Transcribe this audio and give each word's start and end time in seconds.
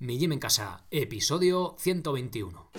Mi 0.00 0.16
Gym 0.16 0.30
en 0.30 0.38
Casa, 0.38 0.84
episodio 0.92 1.74
121. 1.76 2.70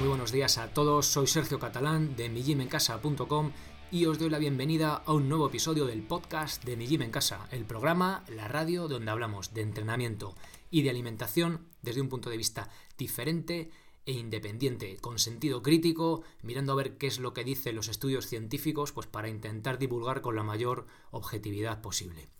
Muy 0.00 0.08
buenos 0.08 0.32
días 0.32 0.58
a 0.58 0.68
todos, 0.68 1.06
soy 1.06 1.26
Sergio 1.26 1.58
Catalán 1.58 2.14
de 2.14 2.28
mijimencasa.com 2.28 3.52
y 3.92 4.06
os 4.06 4.18
doy 4.18 4.30
la 4.30 4.38
bienvenida 4.38 5.02
a 5.04 5.12
un 5.12 5.28
nuevo 5.28 5.48
episodio 5.48 5.84
del 5.84 6.02
podcast 6.02 6.64
de 6.64 6.78
Mi 6.78 6.86
Gym 6.86 7.02
en 7.02 7.10
Casa, 7.10 7.46
el 7.50 7.66
programa, 7.66 8.24
la 8.26 8.48
radio 8.48 8.88
donde 8.88 9.10
hablamos 9.10 9.52
de 9.52 9.60
entrenamiento 9.60 10.34
y 10.70 10.80
de 10.80 10.88
alimentación 10.88 11.66
desde 11.82 12.00
un 12.00 12.08
punto 12.08 12.30
de 12.30 12.38
vista 12.38 12.70
diferente 12.96 13.70
e 14.06 14.12
independiente, 14.12 14.96
con 14.96 15.18
sentido 15.18 15.62
crítico, 15.62 16.22
mirando 16.40 16.72
a 16.72 16.76
ver 16.76 16.96
qué 16.96 17.06
es 17.06 17.20
lo 17.20 17.34
que 17.34 17.44
dicen 17.44 17.76
los 17.76 17.88
estudios 17.88 18.26
científicos, 18.26 18.92
pues 18.92 19.06
para 19.06 19.28
intentar 19.28 19.78
divulgar 19.78 20.22
con 20.22 20.36
la 20.36 20.42
mayor 20.42 20.86
objetividad 21.10 21.82
posible. 21.82 22.30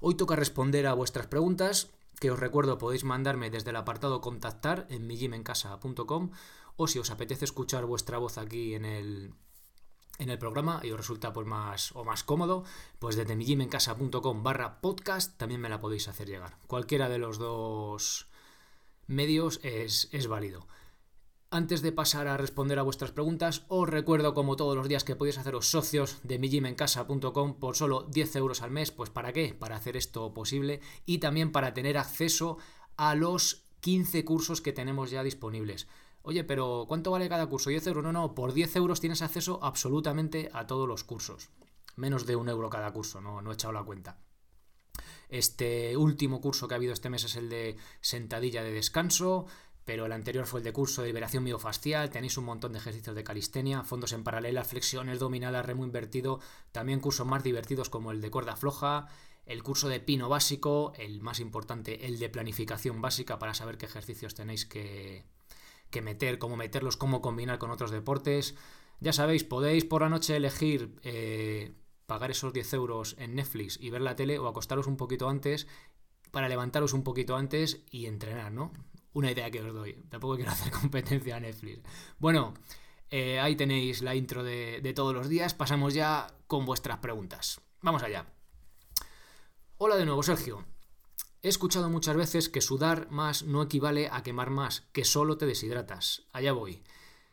Hoy 0.00 0.14
toca 0.14 0.36
responder 0.36 0.86
a 0.86 0.94
vuestras 0.94 1.26
preguntas, 1.26 1.90
que 2.18 2.30
os 2.30 2.38
recuerdo 2.38 2.78
podéis 2.78 3.04
mandarme 3.04 3.50
desde 3.50 3.70
el 3.70 3.76
apartado 3.76 4.22
contactar 4.22 4.86
en 4.88 5.06
mijimencasa.com 5.06 6.30
o 6.76 6.86
si 6.88 6.98
os 6.98 7.10
apetece 7.10 7.44
escuchar 7.44 7.84
vuestra 7.84 8.16
voz 8.16 8.38
aquí 8.38 8.74
en 8.74 8.86
el, 8.86 9.34
en 10.18 10.30
el 10.30 10.38
programa 10.38 10.80
y 10.82 10.90
os 10.90 10.96
resulta 10.96 11.32
pues 11.32 11.46
más 11.46 11.92
o 11.96 12.04
más 12.04 12.24
cómodo, 12.24 12.64
pues 12.98 13.16
desde 13.16 13.36
mijimencasa.com 13.36 14.42
barra 14.42 14.80
podcast 14.80 15.36
también 15.36 15.60
me 15.60 15.68
la 15.68 15.80
podéis 15.80 16.08
hacer 16.08 16.28
llegar. 16.28 16.56
Cualquiera 16.66 17.08
de 17.08 17.18
los 17.18 17.38
dos 17.38 18.28
medios 19.06 19.60
es, 19.62 20.08
es 20.12 20.26
válido. 20.26 20.66
Antes 21.50 21.82
de 21.82 21.92
pasar 21.92 22.26
a 22.26 22.36
responder 22.36 22.80
a 22.80 22.82
vuestras 22.82 23.12
preguntas, 23.12 23.64
os 23.68 23.88
recuerdo 23.88 24.34
como 24.34 24.56
todos 24.56 24.76
los 24.76 24.88
días 24.88 25.04
que 25.04 25.14
podéis 25.14 25.38
haceros 25.38 25.68
socios 25.68 26.18
de 26.24 26.40
mijimencasa.com 26.40 27.60
por 27.60 27.76
solo 27.76 28.08
10 28.10 28.36
euros 28.36 28.62
al 28.62 28.72
mes. 28.72 28.90
Pues 28.90 29.10
¿para 29.10 29.32
qué? 29.32 29.54
Para 29.54 29.76
hacer 29.76 29.96
esto 29.96 30.34
posible 30.34 30.80
y 31.06 31.18
también 31.18 31.52
para 31.52 31.72
tener 31.72 31.96
acceso 31.96 32.58
a 32.96 33.14
los 33.14 33.62
15 33.82 34.24
cursos 34.24 34.60
que 34.62 34.72
tenemos 34.72 35.12
ya 35.12 35.22
disponibles. 35.22 35.86
Oye, 36.26 36.42
pero 36.42 36.86
¿cuánto 36.88 37.10
vale 37.10 37.28
cada 37.28 37.46
curso? 37.46 37.70
¿10 37.70 37.86
euros? 37.86 38.02
No, 38.02 38.10
no, 38.10 38.34
por 38.34 38.54
10 38.54 38.76
euros 38.76 38.98
tienes 38.98 39.20
acceso 39.20 39.58
absolutamente 39.62 40.48
a 40.54 40.66
todos 40.66 40.88
los 40.88 41.04
cursos. 41.04 41.50
Menos 41.96 42.24
de 42.24 42.34
un 42.34 42.48
euro 42.48 42.70
cada 42.70 42.90
curso, 42.94 43.20
no, 43.20 43.42
no 43.42 43.50
he 43.50 43.54
echado 43.54 43.74
la 43.74 43.84
cuenta. 43.84 44.18
Este 45.28 45.98
último 45.98 46.40
curso 46.40 46.66
que 46.66 46.74
ha 46.74 46.78
habido 46.78 46.94
este 46.94 47.10
mes 47.10 47.24
es 47.24 47.36
el 47.36 47.50
de 47.50 47.76
sentadilla 48.00 48.62
de 48.62 48.72
descanso, 48.72 49.44
pero 49.84 50.06
el 50.06 50.12
anterior 50.12 50.46
fue 50.46 50.60
el 50.60 50.64
de 50.64 50.72
curso 50.72 51.02
de 51.02 51.08
liberación 51.08 51.44
miofascial, 51.44 52.08
tenéis 52.08 52.38
un 52.38 52.46
montón 52.46 52.72
de 52.72 52.78
ejercicios 52.78 53.14
de 53.14 53.22
calistenia, 53.22 53.84
fondos 53.84 54.14
en 54.14 54.24
paralela, 54.24 54.64
flexiones 54.64 55.18
dominadas, 55.18 55.66
remo 55.66 55.84
invertido, 55.84 56.40
también 56.72 57.00
cursos 57.00 57.26
más 57.26 57.44
divertidos 57.44 57.90
como 57.90 58.12
el 58.12 58.22
de 58.22 58.30
cuerda 58.30 58.56
floja, 58.56 59.08
el 59.44 59.62
curso 59.62 59.90
de 59.90 60.00
pino 60.00 60.30
básico, 60.30 60.94
el 60.96 61.20
más 61.20 61.38
importante, 61.38 62.06
el 62.06 62.18
de 62.18 62.30
planificación 62.30 63.02
básica 63.02 63.38
para 63.38 63.52
saber 63.52 63.76
qué 63.76 63.84
ejercicios 63.84 64.34
tenéis 64.34 64.64
que, 64.64 65.26
que 65.90 66.02
meter, 66.02 66.38
cómo 66.38 66.56
meterlos, 66.56 66.96
cómo 66.96 67.20
combinar 67.20 67.58
con 67.58 67.70
otros 67.70 67.90
deportes. 67.90 68.54
Ya 69.00 69.12
sabéis, 69.12 69.44
podéis 69.44 69.84
por 69.84 70.02
la 70.02 70.08
noche 70.08 70.36
elegir 70.36 70.98
eh, 71.02 71.74
pagar 72.06 72.30
esos 72.30 72.52
10 72.52 72.72
euros 72.74 73.16
en 73.18 73.34
Netflix 73.34 73.78
y 73.80 73.90
ver 73.90 74.02
la 74.02 74.16
tele 74.16 74.38
o 74.38 74.48
acostaros 74.48 74.86
un 74.86 74.96
poquito 74.96 75.28
antes 75.28 75.66
para 76.30 76.48
levantaros 76.48 76.92
un 76.92 77.04
poquito 77.04 77.36
antes 77.36 77.84
y 77.90 78.06
entrenar, 78.06 78.52
¿no? 78.52 78.72
Una 79.12 79.30
idea 79.30 79.50
que 79.50 79.62
os 79.62 79.72
doy. 79.72 79.94
Tampoco 80.08 80.36
quiero 80.36 80.50
hacer 80.52 80.72
competencia 80.72 81.36
a 81.36 81.40
Netflix. 81.40 81.82
Bueno, 82.18 82.54
eh, 83.10 83.38
ahí 83.38 83.54
tenéis 83.54 84.02
la 84.02 84.14
intro 84.14 84.42
de, 84.42 84.80
de 84.82 84.92
todos 84.92 85.14
los 85.14 85.28
días. 85.28 85.54
Pasamos 85.54 85.94
ya 85.94 86.26
con 86.46 86.66
vuestras 86.66 86.98
preguntas. 86.98 87.60
Vamos 87.80 88.02
allá. 88.02 88.26
Hola 89.78 89.96
de 89.96 90.06
nuevo, 90.06 90.22
Sergio. 90.22 90.64
He 91.44 91.48
escuchado 91.48 91.90
muchas 91.90 92.16
veces 92.16 92.48
que 92.48 92.62
sudar 92.62 93.10
más 93.10 93.42
no 93.42 93.60
equivale 93.60 94.08
a 94.10 94.22
quemar 94.22 94.48
más, 94.48 94.88
que 94.92 95.04
solo 95.04 95.36
te 95.36 95.44
deshidratas. 95.44 96.22
Allá 96.32 96.52
voy. 96.52 96.82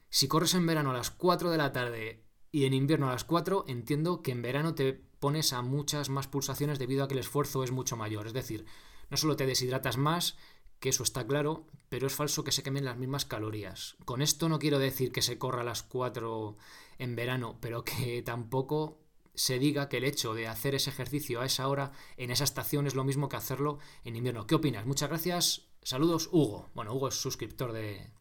Si 0.10 0.28
corres 0.28 0.54
en 0.54 0.68
verano 0.68 0.90
a 0.90 0.94
las 0.94 1.12
4 1.12 1.50
de 1.50 1.58
la 1.58 1.72
tarde 1.72 2.26
y 2.52 2.66
en 2.66 2.74
invierno 2.74 3.08
a 3.08 3.14
las 3.14 3.24
4, 3.24 3.64
entiendo 3.70 4.22
que 4.22 4.32
en 4.34 4.42
verano 4.42 4.76
te 4.76 4.92
pones 4.92 5.54
a 5.54 5.62
muchas 5.62 6.10
más 6.10 6.28
pulsaciones 6.28 6.78
debido 6.78 7.06
a 7.06 7.08
que 7.08 7.14
el 7.14 7.22
esfuerzo 7.22 7.64
es 7.64 7.72
mucho 7.72 7.96
mayor. 7.96 8.28
Es 8.28 8.34
decir, 8.34 8.66
no 9.10 9.16
solo 9.16 9.38
te 9.38 9.46
deshidratas 9.46 9.96
más, 9.96 10.36
que 10.82 10.90
eso 10.90 11.04
está 11.04 11.26
claro, 11.26 11.68
pero 11.88 12.06
es 12.06 12.14
falso 12.14 12.44
que 12.44 12.52
se 12.52 12.64
quemen 12.64 12.84
las 12.84 12.98
mismas 12.98 13.24
calorías. 13.24 13.96
Con 14.04 14.22
esto 14.22 14.50
no 14.50 14.60
quiero 14.60 14.78
decir 14.78 15.14
que 15.14 15.22
se 15.22 15.38
corra 15.38 15.62
a 15.62 15.64
las 15.64 15.84
4 15.84 16.58
en 17.00 17.16
verano, 17.16 17.60
pero 17.62 17.86
que 17.86 18.22
tampoco 18.24 19.01
se 19.34 19.60
diga 19.60 19.90
que 19.90 19.98
el 19.98 20.04
hecho 20.04 20.34
de 20.34 20.48
hacer 20.48 20.76
ese 20.76 20.90
ejercicio 20.90 21.42
a 21.42 21.46
esa 21.46 21.68
hora, 21.68 21.92
en 22.18 22.32
esa 22.32 22.44
estación, 22.44 22.88
es 22.88 22.96
lo 22.96 23.04
mismo 23.04 23.30
que 23.30 23.38
hacerlo 23.38 23.80
en 24.04 24.16
invierno. 24.16 24.48
¿Qué 24.48 24.56
opinas? 24.56 24.86
Muchas 24.86 25.10
gracias. 25.10 25.64
Saludos, 25.84 26.30
Hugo. 26.32 26.70
Bueno, 26.74 26.94
Hugo 26.94 27.08
es 27.08 27.16
suscriptor 27.16 27.72
de, 27.72 28.12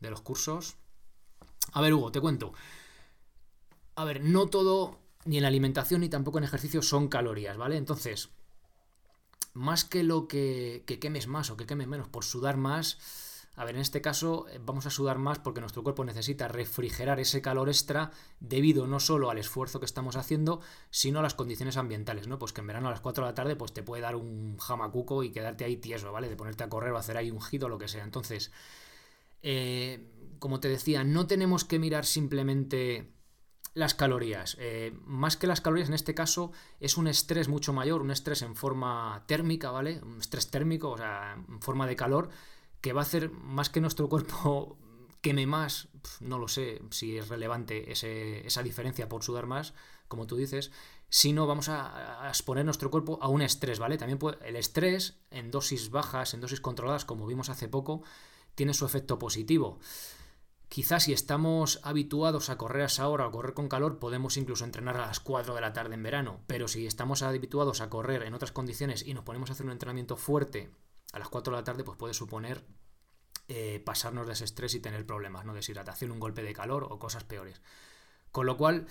de 0.00 0.10
los 0.10 0.22
cursos. 0.22 0.76
A 1.72 1.80
ver, 1.80 1.92
Hugo, 1.94 2.12
te 2.12 2.20
cuento. 2.20 2.52
A 3.94 4.04
ver, 4.04 4.22
no 4.22 4.46
todo, 4.46 5.00
ni 5.24 5.36
en 5.36 5.42
la 5.42 5.48
alimentación 5.48 6.00
ni 6.00 6.08
tampoco 6.08 6.38
en 6.38 6.44
ejercicio, 6.44 6.82
son 6.82 7.08
calorías, 7.08 7.56
¿vale? 7.56 7.76
Entonces, 7.76 8.30
más 9.52 9.84
que 9.84 10.02
lo 10.02 10.28
que, 10.28 10.84
que 10.86 10.98
quemes 10.98 11.26
más 11.26 11.50
o 11.50 11.56
que 11.56 11.66
quemes 11.66 11.88
menos 11.88 12.08
por 12.08 12.24
sudar 12.24 12.56
más, 12.56 12.98
a 13.56 13.64
ver, 13.64 13.74
en 13.74 13.80
este 13.80 14.00
caso 14.00 14.46
eh, 14.48 14.60
vamos 14.64 14.86
a 14.86 14.90
sudar 14.90 15.18
más 15.18 15.38
porque 15.38 15.60
nuestro 15.60 15.82
cuerpo 15.82 16.04
necesita 16.04 16.48
refrigerar 16.48 17.20
ese 17.20 17.42
calor 17.42 17.68
extra 17.68 18.10
debido 18.38 18.86
no 18.86 19.00
solo 19.00 19.30
al 19.30 19.38
esfuerzo 19.38 19.80
que 19.80 19.86
estamos 19.86 20.16
haciendo, 20.16 20.60
sino 20.90 21.18
a 21.18 21.22
las 21.22 21.34
condiciones 21.34 21.76
ambientales, 21.76 22.26
¿no? 22.26 22.38
Pues 22.38 22.52
que 22.52 22.60
en 22.60 22.68
verano 22.68 22.88
a 22.88 22.92
las 22.92 23.00
4 23.00 23.24
de 23.24 23.30
la 23.30 23.34
tarde 23.34 23.56
pues 23.56 23.72
te 23.72 23.82
puede 23.82 24.02
dar 24.02 24.16
un 24.16 24.56
jamacuco 24.58 25.24
y 25.24 25.30
quedarte 25.30 25.64
ahí 25.64 25.76
tieso, 25.76 26.12
¿vale? 26.12 26.28
De 26.28 26.36
ponerte 26.36 26.64
a 26.64 26.68
correr 26.68 26.92
o 26.92 26.96
hacer 26.96 27.16
ahí 27.16 27.30
un 27.30 27.42
giro 27.42 27.66
o 27.66 27.68
lo 27.68 27.78
que 27.78 27.88
sea. 27.88 28.04
Entonces, 28.04 28.52
eh, 29.42 30.36
como 30.38 30.60
te 30.60 30.68
decía, 30.68 31.04
no 31.04 31.26
tenemos 31.26 31.64
que 31.64 31.78
mirar 31.78 32.06
simplemente 32.06 33.12
las 33.74 33.94
calorías. 33.94 34.56
Eh, 34.58 34.96
más 35.04 35.36
que 35.36 35.46
las 35.46 35.60
calorías, 35.60 35.88
en 35.88 35.94
este 35.94 36.14
caso, 36.14 36.52
es 36.80 36.96
un 36.96 37.08
estrés 37.08 37.48
mucho 37.48 37.72
mayor, 37.72 38.00
un 38.00 38.10
estrés 38.10 38.42
en 38.42 38.56
forma 38.56 39.24
térmica, 39.26 39.70
¿vale? 39.70 40.00
Un 40.02 40.18
estrés 40.20 40.50
térmico, 40.50 40.90
o 40.90 40.96
sea, 40.96 41.34
en 41.34 41.60
forma 41.60 41.86
de 41.86 41.96
calor 41.96 42.30
que 42.80 42.92
va 42.92 43.00
a 43.00 43.04
hacer 43.04 43.30
más 43.30 43.70
que 43.70 43.80
nuestro 43.80 44.08
cuerpo 44.08 44.76
queme 45.20 45.46
más, 45.46 45.88
no 46.20 46.38
lo 46.38 46.48
sé 46.48 46.80
si 46.90 47.18
es 47.18 47.28
relevante 47.28 47.92
esa 47.92 48.62
diferencia 48.62 49.08
por 49.08 49.22
sudar 49.22 49.46
más, 49.46 49.74
como 50.08 50.26
tú 50.26 50.36
dices, 50.36 50.70
sino 51.08 51.46
vamos 51.46 51.68
a, 51.68 52.26
exponer 52.28 52.64
nuestro 52.64 52.90
cuerpo 52.90 53.18
a 53.20 53.28
un 53.28 53.42
estrés, 53.42 53.78
¿vale? 53.78 53.98
También 53.98 54.18
el 54.44 54.56
estrés 54.56 55.18
en 55.30 55.50
dosis 55.50 55.90
bajas, 55.90 56.34
en 56.34 56.40
dosis 56.40 56.60
controladas, 56.60 57.04
como 57.04 57.26
vimos 57.26 57.50
hace 57.50 57.68
poco, 57.68 58.02
tiene 58.54 58.74
su 58.74 58.86
efecto 58.86 59.18
positivo. 59.18 59.78
Quizás 60.68 61.04
si 61.04 61.12
estamos 61.12 61.80
habituados 61.82 62.48
a 62.48 62.56
correr 62.56 62.82
a 62.82 62.86
esa 62.86 63.08
hora 63.08 63.26
o 63.26 63.32
correr 63.32 63.54
con 63.54 63.68
calor, 63.68 63.98
podemos 63.98 64.36
incluso 64.36 64.64
entrenar 64.64 64.96
a 64.96 65.06
las 65.06 65.18
4 65.18 65.54
de 65.54 65.60
la 65.60 65.72
tarde 65.72 65.94
en 65.94 66.02
verano. 66.04 66.40
Pero 66.46 66.68
si 66.68 66.86
estamos 66.86 67.22
habituados 67.22 67.80
a 67.80 67.90
correr 67.90 68.22
en 68.22 68.34
otras 68.34 68.52
condiciones 68.52 69.04
y 69.04 69.12
nos 69.12 69.24
ponemos 69.24 69.50
a 69.50 69.54
hacer 69.54 69.66
un 69.66 69.72
entrenamiento 69.72 70.16
fuerte 70.16 70.70
a 71.12 71.18
las 71.18 71.28
4 71.28 71.52
de 71.52 71.60
la 71.60 71.64
tarde 71.64 71.84
pues 71.84 71.98
puede 71.98 72.14
suponer 72.14 72.64
eh, 73.48 73.82
pasarnos 73.84 74.26
de 74.26 74.34
ese 74.34 74.44
estrés 74.44 74.74
y 74.74 74.80
tener 74.80 75.04
problemas, 75.04 75.44
¿no? 75.44 75.54
Deshidratación, 75.54 76.12
un 76.12 76.20
golpe 76.20 76.42
de 76.42 76.52
calor 76.52 76.86
o 76.88 77.00
cosas 77.00 77.24
peores. 77.24 77.60
Con 78.30 78.46
lo 78.46 78.56
cual, 78.56 78.86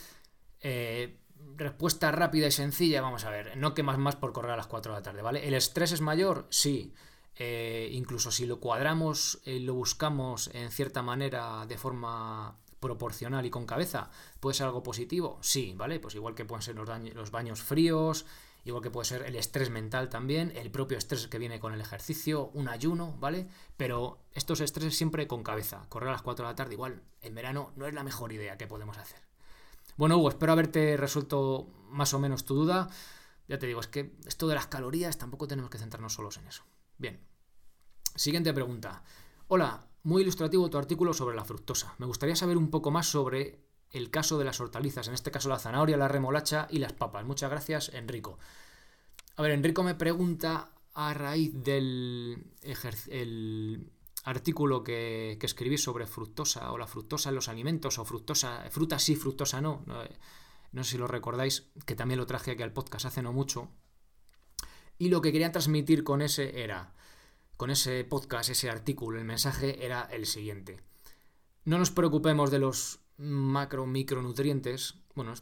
eh, 0.60 1.22
respuesta 1.56 2.12
rápida 2.12 2.48
y 2.48 2.52
sencilla, 2.52 3.02
vamos 3.02 3.24
a 3.24 3.30
ver, 3.30 3.56
no 3.56 3.74
quemas 3.74 3.98
más 3.98 4.18
por 4.18 4.34
correr 4.34 4.52
a 4.52 4.58
las 4.58 4.68
4 4.68 4.92
de 4.92 5.00
la 5.00 5.04
tarde, 5.04 5.22
¿vale? 5.22 5.48
¿El 5.48 5.54
estrés 5.54 5.94
es 5.94 6.02
mayor? 6.02 6.46
Sí. 6.50 6.94
Eh, 7.36 7.90
incluso 7.94 8.32
si 8.32 8.46
lo 8.46 8.60
cuadramos 8.60 9.40
y 9.46 9.60
lo 9.60 9.76
buscamos 9.76 10.50
en 10.54 10.72
cierta 10.72 11.02
manera 11.02 11.66
de 11.66 11.78
forma 11.78 12.60
proporcional 12.82 13.46
y 13.46 13.50
con 13.50 13.66
cabeza, 13.66 14.10
¿puede 14.42 14.56
ser 14.56 14.66
algo 14.66 14.84
positivo? 14.84 15.40
Sí, 15.42 15.74
¿vale? 15.78 16.02
Pues 16.02 16.16
igual 16.16 16.36
que 16.36 16.44
pueden 16.44 16.64
ser 16.64 16.76
los, 16.76 16.90
los 17.14 17.32
baños 17.32 17.62
fríos, 17.62 18.26
igual 18.66 18.84
que 18.84 18.92
puede 18.92 19.06
ser 19.06 19.24
el 19.24 19.36
estrés 19.36 19.70
mental 19.70 20.10
también, 20.10 20.52
el 20.56 20.72
propio 20.72 20.98
estrés 20.98 21.28
que 21.28 21.40
viene 21.40 21.60
con 21.60 21.74
el 21.74 21.82
ejercicio, 21.82 22.50
un 22.54 22.68
ayuno, 22.68 23.16
¿vale? 23.20 23.48
Pero 23.78 24.20
estos 24.34 24.62
estreses 24.62 24.96
siempre 24.96 25.28
con 25.28 25.44
cabeza. 25.44 25.86
Correr 25.90 26.10
a 26.10 26.14
las 26.14 26.22
4 26.22 26.46
de 26.46 26.52
la 26.52 26.56
tarde 26.56 26.74
igual 26.74 27.02
en 27.22 27.36
verano 27.36 27.72
no 27.76 27.88
es 27.88 27.94
la 27.94 28.04
mejor 28.04 28.32
idea 28.34 28.58
que 28.58 28.68
podemos 28.68 28.98
hacer. 28.98 29.20
Bueno, 29.98 30.18
Hugo, 30.18 30.30
espero 30.30 30.52
haberte 30.54 30.96
resuelto 30.98 31.68
más 31.90 32.14
o 32.14 32.20
menos 32.20 32.46
tu 32.46 32.56
duda. 32.56 32.90
Ya 33.48 33.60
te 33.60 33.68
digo, 33.68 33.80
es 33.80 33.88
que 33.88 34.16
esto 34.26 34.48
de 34.48 34.56
las 34.56 34.68
calorías 34.68 35.18
tampoco 35.18 35.48
tenemos 35.48 35.70
que 35.70 35.78
centrarnos 35.78 36.14
solos 36.14 36.38
en 36.38 36.48
eso. 36.48 36.64
Bien. 36.98 37.20
Siguiente 38.16 38.54
pregunta. 38.54 39.04
Hola, 39.48 39.88
muy 40.04 40.22
ilustrativo 40.22 40.70
tu 40.70 40.78
artículo 40.78 41.14
sobre 41.14 41.36
la 41.36 41.44
fructosa. 41.44 41.96
Me 41.98 42.06
gustaría 42.06 42.36
saber 42.36 42.58
un 42.58 42.70
poco 42.70 42.92
más 42.92 43.08
sobre 43.08 43.69
el 43.92 44.12
caso 44.12 44.38
de 44.38 44.46
las 44.46 44.60
hortalizas, 44.60 45.08
en 45.08 45.14
este 45.14 45.32
caso 45.32 45.50
la 45.50 45.60
zanahoria, 45.60 45.98
la 45.98 46.08
remolacha 46.08 46.68
y 46.70 46.80
las 46.80 46.94
papas. 46.94 47.26
Muchas 47.26 47.50
gracias, 47.50 47.90
Enrico. 47.94 48.38
A 49.36 49.42
ver, 49.42 49.52
Enrico 49.52 49.84
me 49.84 49.96
pregunta 49.96 50.72
a 50.94 51.14
raíz 51.14 51.54
del 51.54 52.46
el 53.10 53.92
artículo 54.24 54.84
que, 54.84 55.38
escribí 55.42 55.78
sobre 55.78 56.08
fructosa 56.08 56.72
o 56.72 56.78
la 56.78 56.88
fructosa 56.88 57.30
en 57.30 57.36
los 57.36 57.48
alimentos 57.48 58.00
o 58.00 58.06
fructosa, 58.06 58.70
fruta 58.70 59.00
sí, 59.00 59.16
fructosa 59.16 59.62
no, 59.62 59.84
no, 59.86 60.04
no 60.72 60.84
sé 60.84 60.92
si 60.92 60.98
lo 60.98 61.08
recordáis, 61.08 61.70
que 61.86 61.96
también 61.96 62.20
lo 62.20 62.26
traje 62.26 62.52
aquí 62.52 62.64
al 62.64 62.74
podcast 62.74 63.06
hace 63.06 63.22
no 63.22 63.34
mucho. 63.34 63.70
Y 64.98 65.10
lo 65.10 65.22
que 65.22 65.32
quería 65.32 65.52
transmitir 65.52 66.04
con 66.04 66.22
ese 66.22 66.62
era, 66.62 66.94
con 67.58 67.70
ese 67.70 68.04
podcast, 68.04 68.50
ese 68.50 68.70
artículo, 68.70 69.18
el 69.18 69.26
mensaje 69.26 69.86
era 69.86 70.02
el 70.12 70.26
siguiente. 70.26 70.82
No 71.64 71.78
nos 71.78 71.92
preocupemos 71.92 72.52
de 72.52 72.60
los 72.60 73.00
macro 73.20 73.86
micronutrientes, 73.86 74.96
bueno, 75.14 75.34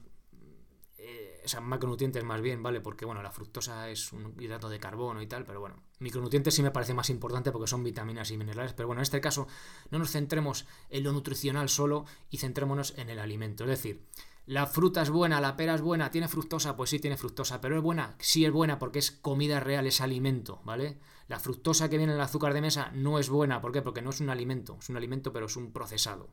eh, 0.97 1.41
o 1.45 1.47
sea, 1.47 1.61
macronutrientes 1.61 2.23
más 2.23 2.41
bien, 2.41 2.61
¿vale? 2.63 2.81
Porque, 2.81 3.05
bueno, 3.05 3.21
la 3.21 3.31
fructosa 3.31 3.89
es 3.89 4.11
un 4.11 4.35
hidrato 4.39 4.67
de 4.67 4.79
carbono 4.79 5.21
y 5.21 5.27
tal, 5.27 5.45
pero 5.45 5.59
bueno, 5.59 5.83
micronutrientes 5.99 6.53
sí 6.53 6.63
me 6.63 6.71
parece 6.71 6.93
más 6.93 7.09
importante 7.09 7.51
porque 7.51 7.67
son 7.67 7.83
vitaminas 7.83 8.31
y 8.31 8.37
minerales, 8.37 8.73
pero 8.73 8.87
bueno, 8.87 9.01
en 9.01 9.03
este 9.03 9.21
caso 9.21 9.47
no 9.91 9.99
nos 9.99 10.11
centremos 10.11 10.65
en 10.89 11.03
lo 11.03 11.13
nutricional 11.13 11.69
solo 11.69 12.05
y 12.29 12.39
centrémonos 12.39 12.97
en 12.97 13.09
el 13.09 13.19
alimento. 13.19 13.63
Es 13.63 13.69
decir, 13.69 14.03
la 14.47 14.65
fruta 14.65 15.01
es 15.01 15.09
buena, 15.09 15.41
la 15.41 15.55
pera 15.55 15.75
es 15.75 15.81
buena, 15.81 16.09
tiene 16.09 16.27
fructosa, 16.27 16.75
pues 16.75 16.89
sí 16.89 16.99
tiene 16.99 17.17
fructosa, 17.17 17.61
pero 17.61 17.75
es 17.75 17.83
buena, 17.83 18.15
sí 18.19 18.45
es 18.45 18.51
buena 18.51 18.79
porque 18.79 18.99
es 18.99 19.11
comida 19.11 19.59
real, 19.59 19.85
es 19.85 20.01
alimento, 20.01 20.61
¿vale? 20.63 20.99
La 21.27 21.37
fructosa 21.39 21.89
que 21.89 21.97
viene 21.97 22.13
en 22.13 22.19
el 22.19 22.23
azúcar 22.23 22.53
de 22.53 22.61
mesa 22.61 22.89
no 22.93 23.19
es 23.19 23.29
buena, 23.29 23.61
¿por 23.61 23.73
qué? 23.73 23.81
Porque 23.81 24.01
no 24.01 24.09
es 24.09 24.21
un 24.21 24.29
alimento, 24.29 24.77
es 24.79 24.89
un 24.89 24.95
alimento 24.95 25.33
pero 25.33 25.47
es 25.47 25.57
un 25.57 25.73
procesado, 25.73 26.29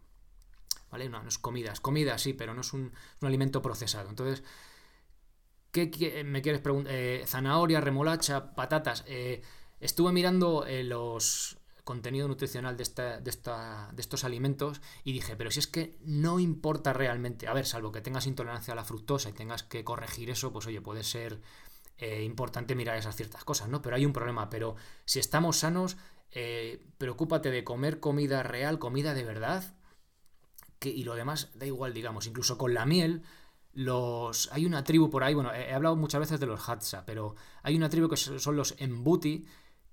¿vale? 0.91 1.09
No, 1.09 1.23
no 1.23 1.29
es 1.29 1.39
comida, 1.39 1.73
es 1.73 1.81
comida 1.81 2.19
sí, 2.19 2.33
pero 2.33 2.55
no 2.55 2.61
es 2.61 2.73
un, 2.73 2.93
alimento 3.23 3.63
procesado. 3.63 4.09
Entonces, 4.09 4.43
¿qué 5.71 6.25
me 6.25 6.43
quieres 6.43 6.61
preguntar? 6.61 6.93
Eh, 6.95 7.25
zanahoria, 7.27 7.81
remolacha, 7.81 8.55
patatas. 8.55 9.05
Eh, 9.07 9.43
estuve 9.81 10.13
mirando 10.13 10.67
eh, 10.67 10.85
los, 10.85 11.59
contenido 11.85 12.27
nutricional 12.27 12.77
de, 12.77 12.83
esta, 12.83 13.21
de, 13.21 13.31
esta, 13.31 13.91
de 13.93 14.01
estos 14.01 14.25
alimentos 14.25 14.81
y 15.05 15.13
dije, 15.13 15.37
pero 15.37 15.51
si 15.51 15.61
es 15.61 15.67
que 15.67 15.99
no 16.03 16.41
importa 16.41 16.93
realmente, 16.93 17.47
a 17.47 17.53
ver, 17.53 17.67
salvo 17.67 17.93
que 17.93 18.01
tengas 18.01 18.27
intolerancia 18.27 18.73
a 18.73 18.77
la 18.77 18.85
fructosa 18.85 19.29
y 19.29 19.35
tengas 19.35 19.63
que 19.63 19.85
corregir 19.85 20.31
eso, 20.31 20.53
pues 20.53 20.67
oye, 20.67 20.81
puede 20.81 21.05
ser 21.05 21.41
eh, 21.99 22.25
importante 22.25 22.75
mirar 22.75 22.97
esas 22.97 23.15
ciertas 23.15 23.45
cosas, 23.45 23.69
¿no? 23.69 23.83
Pero 23.83 23.97
hay 23.97 24.07
un 24.07 24.13
problema, 24.13 24.49
pero 24.49 24.77
si 25.05 25.21
estamos 25.21 25.59
sanos, 25.59 25.97
eh, 26.33 26.83
preocúpate 26.99 27.51
de 27.51 27.63
comer 27.63 28.01
comida 28.01 28.43
real, 28.43 28.79
comida 28.79 29.15
de 29.15 29.25
verdad, 29.25 29.77
y 30.89 31.05
lo 31.05 31.15
demás 31.15 31.51
da 31.55 31.67
igual, 31.67 31.95
digamos, 31.95 32.27
incluso 32.27 32.59
con 32.59 32.75
la 32.75 32.87
miel. 32.87 33.23
Los, 33.73 34.51
hay 34.53 34.67
una 34.67 34.85
tribu 34.85 35.11
por 35.11 35.25
ahí, 35.25 35.35
bueno, 35.35 35.53
he, 35.53 35.73
hablado 35.73 35.97
muchas 35.97 36.21
veces 36.21 36.39
de 36.39 36.47
los 36.47 36.69
Hatsa, 36.69 37.05
pero 37.05 37.35
hay 37.63 37.77
una 37.77 37.89
tribu 37.89 38.09
que 38.09 38.17
son 38.17 38.57
los 38.57 38.77
Embuti, 38.79 39.47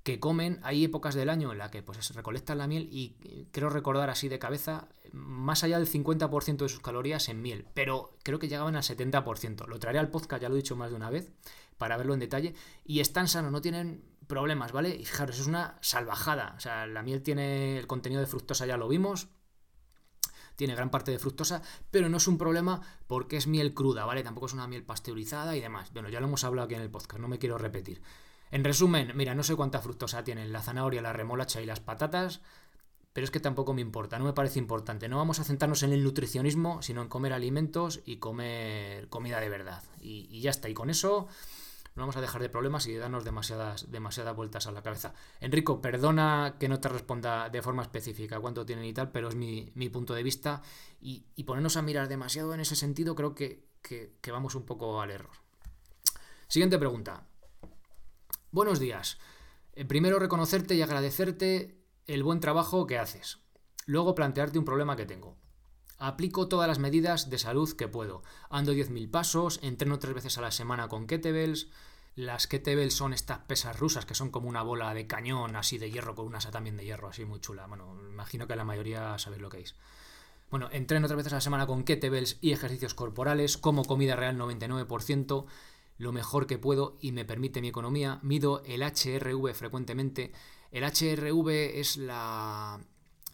que 0.03 0.19
comen, 0.19 0.59
hay 0.63 0.83
épocas 0.83 1.15
del 1.15 1.29
año 1.29 1.51
en 1.51 1.57
la 1.57 1.69
que 1.69 1.83
pues 1.83 2.13
recolectan 2.15 2.57
la 2.57 2.67
miel 2.67 2.89
y 2.91 3.17
eh, 3.23 3.45
creo 3.51 3.69
recordar 3.69 4.09
así 4.09 4.29
de 4.29 4.39
cabeza, 4.39 4.88
más 5.11 5.63
allá 5.63 5.77
del 5.77 5.88
50% 5.88 6.57
de 6.57 6.69
sus 6.69 6.79
calorías 6.79 7.29
en 7.29 7.41
miel, 7.41 7.67
pero 7.73 8.17
creo 8.23 8.39
que 8.39 8.47
llegaban 8.47 8.75
al 8.75 8.83
70%. 8.83 9.67
Lo 9.67 9.79
traeré 9.79 9.99
al 9.99 10.09
podcast, 10.09 10.41
ya 10.41 10.49
lo 10.49 10.55
he 10.55 10.57
dicho 10.57 10.75
más 10.75 10.89
de 10.89 10.95
una 10.95 11.09
vez, 11.09 11.31
para 11.77 11.97
verlo 11.97 12.13
en 12.13 12.19
detalle, 12.19 12.55
y 12.85 12.99
están 12.99 13.27
sanos, 13.27 13.51
no 13.51 13.61
tienen 13.61 14.03
problemas, 14.27 14.71
¿vale? 14.71 14.95
Y 14.95 15.05
fijaros, 15.05 15.39
es 15.39 15.47
una 15.47 15.77
salvajada, 15.81 16.55
o 16.57 16.59
sea, 16.59 16.88
la 16.88 17.03
miel 17.03 17.21
tiene 17.21 17.77
el 17.77 17.88
contenido 17.88 18.21
de 18.21 18.27
fructosa, 18.27 18.65
ya 18.65 18.77
lo 18.77 18.88
vimos, 18.88 19.27
tiene 20.62 20.75
gran 20.75 20.92
parte 20.92 21.10
de 21.10 21.18
fructosa, 21.18 21.63
pero 21.90 22.08
no 22.08 22.18
es 22.18 22.28
un 22.28 22.38
problema 22.38 22.81
porque 23.08 23.36
es 23.36 23.48
miel 23.48 23.74
cruda, 23.74 24.06
¿vale? 24.06 24.22
Tampoco 24.22 24.46
es 24.46 24.54
una 24.54 24.68
miel 24.68 24.84
pasteurizada 24.84 25.56
y 25.56 25.60
demás. 25.60 25.92
Bueno, 25.92 26.08
ya 26.08 26.19
lo 26.19 26.28
hemos 26.28 26.44
hablado 26.44 26.68
aquí 26.68 26.75
en 26.75 26.81
el 26.81 26.92
podcast, 26.92 27.19
no 27.19 27.28
me 27.28 27.40
quiero 27.40 27.58
repetir. 27.58 28.00
En 28.52 28.63
resumen, 28.63 29.12
mira, 29.16 29.34
no 29.34 29.42
sé 29.42 29.56
cuánta 29.56 29.81
fructosa 29.81 30.24
tienen 30.24 30.54
la 30.54 30.62
zanahoria, 30.62 31.02
la 31.02 31.13
remolacha 31.13 31.62
y 31.62 31.66
las 31.66 31.80
patatas, 31.80 32.42
pero 33.12 33.25
es 33.25 33.31
que 33.31 33.40
tampoco 33.40 33.74
me 33.74 33.81
importa, 33.81 34.19
no 34.19 34.25
me 34.25 34.34
parece 34.34 34.60
importante. 34.60 35.10
No 35.10 35.18
vamos 35.18 35.40
a 35.40 35.46
centrarnos 35.46 35.81
en 35.81 35.94
el 35.94 36.04
nutricionismo, 36.04 36.84
sino 36.84 37.02
en 37.02 37.08
comer 37.08 37.34
alimentos 37.34 38.02
y 38.06 38.18
comer 38.18 39.10
comida 39.10 39.40
de 39.40 39.50
verdad. 39.50 39.81
Y, 40.00 40.42
ya 40.42 40.52
está, 40.52 40.69
y 40.69 40.75
con 40.75 40.92
eso 40.92 41.28
no 41.95 42.03
vamos 42.03 42.15
a 42.15 42.21
dejar 42.21 42.41
de 42.41 42.49
problemas 42.49 42.88
y 42.88 42.93
de 42.93 42.99
darnos 42.99 43.23
demasiadas, 43.23 43.91
demasiadas 43.91 44.35
vueltas 44.35 44.67
a 44.67 44.71
la 44.71 44.81
cabeza. 44.81 45.13
Enrico, 45.39 45.81
perdona 45.81 46.55
que 46.59 46.69
no 46.69 46.79
te 46.79 46.89
responda 46.89 47.49
de 47.49 47.61
forma 47.61 47.81
específica 47.81 48.39
cuánto 48.39 48.65
tienen 48.65 48.85
y 48.85 48.93
tal, 48.93 49.11
pero 49.11 49.27
es 49.29 49.35
mi, 49.35 49.71
punto 49.91 50.13
de 50.13 50.23
vista. 50.23 50.61
Y, 51.01 51.25
ponernos 51.43 51.77
a 51.77 51.81
mirar 51.81 52.07
demasiado 52.07 52.53
en 52.53 52.61
ese 52.61 52.75
sentido 52.75 53.15
creo 53.15 53.35
que, 53.35 53.67
que 53.81 54.31
vamos 54.31 54.55
un 54.55 54.65
poco 54.65 55.01
al 55.01 55.11
error. 55.11 55.31
Siguiente 56.47 56.77
pregunta. 56.77 57.25
Buenos 58.51 58.79
días. 58.79 59.17
Eh, 59.73 59.85
primero 59.85 60.19
reconocerte 60.19 60.75
y 60.75 60.81
agradecerte 60.81 61.81
el 62.07 62.23
buen 62.23 62.41
trabajo 62.41 62.88
que 62.88 62.97
haces. 62.97 63.39
Luego 63.85 64.15
plantearte 64.15 64.59
un 64.59 64.65
problema 64.65 64.95
que 64.95 65.05
tengo. 65.05 65.38
Aplico 66.01 66.48
todas 66.48 66.68
las 66.68 66.80
medidas 66.80 67.30
de 67.30 67.38
salud 67.38 67.71
que 67.74 67.88
puedo. 67.88 68.24
Ando 68.50 68.74
10.000 68.74 69.12
pasos, 69.12 69.59
entreno 69.62 70.00
tres 70.00 70.15
veces 70.15 70.36
a 70.39 70.42
la 70.42 70.50
semana 70.50 70.88
con 70.88 71.06
kettlebells. 71.06 71.68
Las 72.15 72.48
kettlebells 72.48 72.95
son 72.95 73.13
estas 73.13 73.38
pesas 73.39 73.77
rusas 73.80 74.07
que 74.07 74.15
son 74.15 74.31
como 74.31 74.50
una 74.50 74.63
bola 74.63 74.95
de 74.95 75.06
cañón 75.06 75.56
así 75.56 75.77
de 75.77 75.92
hierro 75.92 76.15
con 76.15 76.25
una 76.25 76.39
asa 76.39 76.50
también 76.50 76.75
de 76.75 76.86
hierro 76.86 77.09
así 77.09 77.24
muy 77.24 77.39
chula. 77.39 77.68
Bueno, 77.68 77.95
imagino 78.09 78.48
que 78.48 78.56
la 78.56 78.65
mayoría 78.65 79.19
sabéis 79.19 79.44
lo 79.44 79.50
que 79.50 79.62
es. 79.62 79.75
Bueno, 80.50 80.69
entreno 80.71 81.07
tres 81.07 81.18
veces 81.18 81.33
a 81.33 81.36
la 81.36 81.42
semana 81.42 81.68
con 81.68 81.83
kettlebells 81.83 82.39
y 82.42 82.51
ejercicios 82.51 82.95
corporales, 82.95 83.59
como 83.59 83.86
comida 83.86 84.15
real 84.15 84.39
99%, 84.39 85.45
lo 86.00 86.12
mejor 86.12 86.48
que 86.48 86.57
puedo 86.57 86.98
y 87.00 87.12
me 87.12 87.25
permite 87.25 87.62
mi 87.62 87.68
economía. 87.68 88.18
Mido 88.24 88.63
el 88.65 88.81
HRV 88.81 89.53
frecuentemente. 89.53 90.31
El 90.71 90.83
HRV 90.83 91.80
es 91.80 91.98
la, 91.98 92.81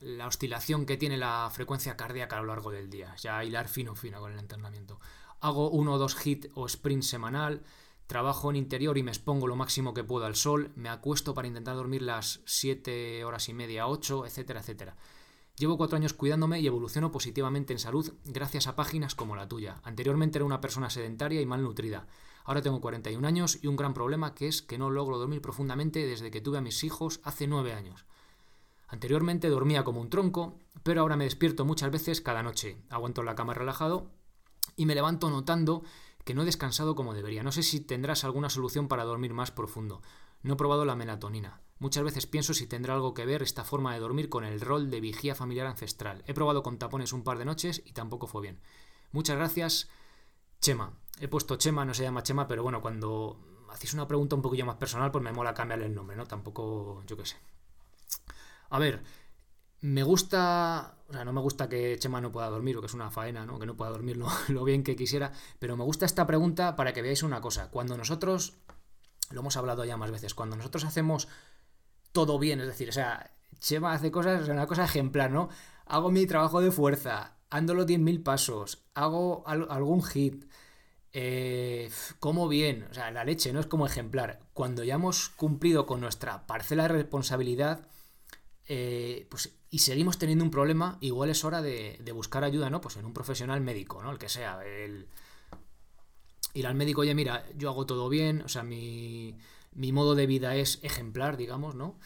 la 0.02 0.28
oscilación 0.28 0.86
que 0.86 0.98
tiene 0.98 1.18
la 1.18 1.50
frecuencia 1.52 1.98
cardíaca 1.98 2.38
a 2.38 2.42
lo 2.42 2.48
largo 2.48 2.72
del 2.72 2.90
día. 2.90 3.16
Ya 3.18 3.44
hilar 3.44 3.68
fino 3.68 3.96
fino 3.96 4.20
con 4.20 4.34
el 4.34 4.40
entrenamiento. 4.40 5.00
Hago 5.40 5.70
uno 5.70 5.94
o 5.94 5.98
dos 5.98 6.16
hit 6.16 6.48
o 6.56 6.66
sprint 6.66 7.04
semanal. 7.04 7.64
Trabajo 8.08 8.50
en 8.50 8.56
interior 8.56 8.98
y 8.98 9.04
me 9.04 9.12
expongo 9.12 9.48
lo 9.48 9.56
máximo 9.56 9.94
que 9.94 10.04
puedo 10.04 10.26
al 10.26 10.36
sol. 10.36 10.72
Me 10.76 10.90
acuesto 10.90 11.34
para 11.34 11.48
intentar 11.48 11.76
dormir 11.76 12.02
las 12.02 12.42
7 12.46 13.24
horas 13.26 13.50
y 13.50 13.54
media, 13.54 13.88
8, 13.88 14.26
etcétera, 14.26 14.62
etcétera. 14.62 14.96
Llevo 15.58 15.76
cuatro 15.76 15.98
años 15.98 16.14
cuidándome 16.14 16.60
y 16.60 16.68
evoluciono 16.68 17.12
positivamente 17.12 17.74
en 17.74 17.80
salud 17.80 18.14
gracias 18.26 18.68
a 18.68 18.76
páginas 18.76 19.16
como 19.16 19.36
la 19.36 19.48
tuya. 19.48 19.82
Anteriormente 19.84 20.38
era 20.38 20.46
una 20.46 20.62
persona 20.62 20.92
sedentaria 20.92 21.42
y 21.42 21.48
malnutrida. 21.48 22.06
Ahora 22.44 22.62
tengo 22.62 22.80
41 22.80 23.28
años 23.28 23.58
y 23.64 23.68
un 23.68 23.76
gran 23.76 23.96
problema 23.96 24.36
que 24.36 24.48
es 24.48 24.62
que 24.62 24.78
no 24.78 24.92
logro 24.92 25.18
dormir 25.18 25.42
profundamente 25.42 26.06
desde 26.06 26.30
que 26.30 26.42
tuve 26.42 26.60
a 26.60 26.62
mis 26.62 26.84
hijos 26.84 27.20
hace 27.24 27.48
9 27.48 27.74
años. 27.74 28.06
Anteriormente 28.88 29.50
dormía 29.50 29.84
como 29.84 30.02
un 30.02 30.10
tronco, 30.10 30.60
pero 30.84 31.02
ahora 31.02 31.18
me 31.18 31.26
despierto 31.26 31.66
muchas 31.66 31.92
veces 31.92 32.22
cada 32.22 32.44
noche. 32.44 32.78
Aguanto 32.90 33.24
la 33.24 33.36
cama 33.36 33.54
relajado 33.54 34.12
y 34.76 34.86
me 34.86 34.96
levanto 34.96 35.30
notando 35.30 35.84
que 36.24 36.34
no 36.34 36.42
he 36.42 36.46
descansado 36.46 36.96
como 36.96 37.14
debería. 37.14 37.44
No 37.44 37.52
sé 37.52 37.64
si 37.64 37.82
tendrás 37.82 38.24
alguna 38.24 38.50
solución 38.50 38.88
para 38.88 39.04
dormir 39.04 39.34
más 39.34 39.52
profundo. 39.52 40.02
No 40.42 40.54
he 40.54 40.58
probado 40.58 40.86
la 40.86 40.96
melatonina. 40.96 41.62
Muchas 41.80 42.04
veces 42.04 42.26
pienso 42.26 42.54
si 42.54 42.68
tendrá 42.68 42.96
algo 42.96 43.14
que 43.14 43.26
ver 43.26 43.44
esta 43.44 43.64
forma 43.64 43.94
de 43.94 44.00
dormir 44.00 44.30
con 44.30 44.44
el 44.44 44.62
rol 44.62 44.90
de 44.90 45.00
vigía 45.00 45.36
familiar 45.36 45.68
ancestral. 45.68 46.24
He 46.26 46.34
probado 46.34 46.64
con 46.64 46.80
tapones 46.80 47.14
un 47.14 47.24
par 47.24 47.38
de 47.38 47.46
noches 47.46 47.82
y 47.86 47.92
tampoco 47.92 48.28
fue 48.28 48.42
bien. 48.42 48.60
Muchas 49.12 49.38
gracias, 49.38 49.90
Chema. 50.60 50.94
He 51.20 51.28
puesto 51.28 51.56
Chema, 51.56 51.86
no 51.86 51.94
se 51.94 52.04
llama 52.04 52.24
Chema, 52.24 52.48
pero 52.48 52.64
bueno, 52.64 52.82
cuando 52.82 53.40
hacéis 53.70 53.94
una 53.94 54.08
pregunta 54.08 54.36
un 54.36 54.42
poquillo 54.42 54.66
más 54.66 54.78
personal, 54.78 55.12
pues 55.12 55.24
me 55.24 55.32
mola 55.32 55.54
cambiarle 55.54 55.86
el 55.86 55.96
nombre, 55.96 56.16
¿no? 56.16 56.26
Tampoco, 56.26 57.04
yo 57.06 57.16
qué 57.16 57.26
sé. 57.26 57.38
A 58.70 58.80
ver, 58.80 59.04
me 59.82 60.04
gusta, 60.04 60.98
o 61.08 61.14
sea, 61.14 61.24
no 61.24 61.34
me 61.34 61.42
gusta 61.42 61.70
que 61.70 61.98
Chema 62.00 62.22
no 62.22 62.32
pueda 62.32 62.50
dormir, 62.50 62.78
o 62.78 62.82
que 62.82 62.88
es 62.88 62.94
una 62.94 63.12
faena, 63.12 63.46
¿no? 63.46 63.60
Que 63.60 63.66
no 63.66 63.76
pueda 63.76 63.92
dormir 63.92 64.18
lo, 64.50 64.64
bien 64.64 64.84
que 64.84 64.96
quisiera, 64.96 65.32
pero 65.60 65.78
me 65.78 65.84
gusta 65.84 66.06
esta 66.06 66.26
pregunta 66.26 66.76
para 66.76 66.94
que 66.94 67.02
veáis 67.02 67.24
una 67.24 67.42
cosa. 67.42 67.70
Cuando 67.70 67.98
nosotros, 67.98 68.58
lo 69.32 69.42
hemos 69.42 69.58
hablado 69.58 69.86
ya 69.86 69.98
más 69.98 70.12
veces, 70.12 70.34
cuando 70.34 70.56
nosotros 70.56 70.86
hacemos 70.86 71.28
todo 72.12 72.40
bien, 72.40 72.60
es 72.62 72.68
decir, 72.68 72.90
o 72.90 72.94
sea, 72.94 73.32
Chema 73.60 73.94
hace 73.94 74.12
cosas, 74.12 74.48
una 74.50 74.68
cosa 74.68 74.86
ejemplar, 74.86 75.32
¿no? 75.32 75.50
Hago 75.86 76.12
mi 76.12 76.26
trabajo 76.26 76.62
de 76.62 76.72
fuerza, 76.72 77.38
ando 77.50 77.74
los 77.74 77.86
10.000 77.86 78.24
pasos, 78.24 78.84
hago 78.94 79.44
algún 79.48 80.04
hit, 80.04 80.46
eh, 81.14 81.90
como 82.20 82.48
bien, 82.48 82.88
o 82.92 82.94
sea, 82.94 83.10
la 83.12 83.24
leche 83.24 83.54
no 83.54 83.60
es 83.60 83.68
como 83.68 83.86
ejemplar. 83.86 84.40
Cuando 84.54 84.84
ya 84.84 84.96
hemos 84.96 85.30
cumplido 85.30 85.86
con 85.86 86.02
nuestra 86.02 86.46
parcela 86.46 86.84
de 86.84 86.90
responsabilidad, 86.90 87.88
eh, 88.68 89.28
pues, 89.30 89.58
y 89.70 89.80
seguimos 89.80 90.18
teniendo 90.18 90.44
un 90.44 90.52
problema, 90.52 90.98
igual 91.02 91.30
es 91.30 91.44
hora 91.44 91.62
de, 91.62 92.00
buscar 92.14 92.44
ayuda, 92.44 92.70
¿no? 92.70 92.82
Pues 92.82 92.98
en 92.98 93.06
un 93.06 93.14
profesional 93.14 93.62
médico, 93.62 94.02
¿no? 94.02 94.12
El 94.12 94.18
que 94.18 94.30
sea. 94.30 94.66
El, 94.66 95.08
ir 96.54 96.68
al 96.68 96.76
médico, 96.76 97.02
oye, 97.02 97.14
mira, 97.14 97.46
yo 97.56 97.70
hago 97.70 97.86
todo 97.86 98.10
bien, 98.10 98.42
o 98.42 98.50
sea, 98.50 98.64
mi, 98.64 99.38
mi 99.74 99.92
modo 99.92 100.16
de 100.16 100.26
vida 100.26 100.56
es 100.56 100.80
ejemplar, 100.84 101.38
digamos, 101.38 101.76
¿no? 101.76 102.00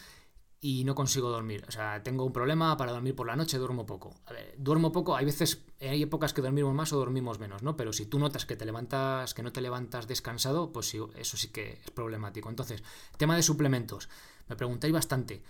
y 0.64 0.84
no 0.84 0.94
consigo 0.94 1.30
dormir. 1.30 1.66
O 1.68 1.72
sea, 1.72 2.04
tengo 2.04 2.24
un 2.24 2.32
problema 2.32 2.78
para 2.78 2.92
dormir 2.92 3.16
por 3.16 3.26
la 3.26 3.36
noche, 3.36 3.58
duermo 3.58 3.88
poco. 3.88 4.14
A 4.28 4.34
ver, 4.34 4.54
duermo 4.60 4.92
poco, 4.92 5.16
hay 5.16 5.26
veces, 5.26 5.66
hay 5.82 6.04
épocas 6.04 6.34
que 6.34 6.44
dormimos 6.44 6.76
más 6.76 6.94
o 6.94 7.00
dormimos 7.00 7.40
menos, 7.40 7.64
¿no? 7.64 7.76
Pero 7.76 7.92
si 7.92 8.06
tú 8.06 8.20
notas 8.20 8.46
que 8.46 8.56
te 8.56 8.64
levantas, 8.64 9.34
que 9.34 9.42
no 9.42 9.52
te 9.52 9.60
levantas 9.60 10.08
descansado, 10.08 10.72
pues 10.72 10.88
sí, 10.88 11.00
eso 11.16 11.36
sí 11.36 11.48
que 11.48 11.82
es 11.84 11.92
problemático. 11.92 12.48
Entonces, 12.48 12.84
tema 13.18 13.36
de 13.36 13.42
suplementos. 13.42 14.08
Me 14.48 14.56
preguntáis 14.56 14.94
bastante. 14.94 15.42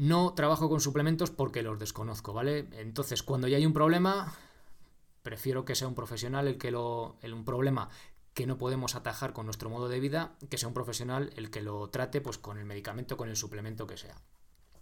No 0.00 0.32
trabajo 0.32 0.70
con 0.70 0.80
suplementos 0.80 1.30
porque 1.30 1.62
los 1.62 1.78
desconozco, 1.78 2.32
¿vale? 2.32 2.66
Entonces, 2.72 3.22
cuando 3.22 3.48
ya 3.48 3.58
hay 3.58 3.66
un 3.66 3.74
problema, 3.74 4.32
prefiero 5.22 5.66
que 5.66 5.74
sea 5.74 5.88
un 5.88 5.94
profesional 5.94 6.48
el 6.48 6.56
que 6.56 6.70
lo. 6.70 7.18
El, 7.20 7.34
un 7.34 7.44
problema 7.44 7.90
que 8.32 8.46
no 8.46 8.56
podemos 8.56 8.94
atajar 8.94 9.34
con 9.34 9.44
nuestro 9.44 9.68
modo 9.68 9.90
de 9.90 10.00
vida, 10.00 10.38
que 10.48 10.56
sea 10.56 10.68
un 10.68 10.74
profesional 10.74 11.34
el 11.36 11.50
que 11.50 11.60
lo 11.60 11.90
trate 11.90 12.22
pues 12.22 12.38
con 12.38 12.56
el 12.56 12.64
medicamento, 12.64 13.18
con 13.18 13.28
el 13.28 13.36
suplemento 13.36 13.86
que 13.86 13.98
sea. 13.98 14.16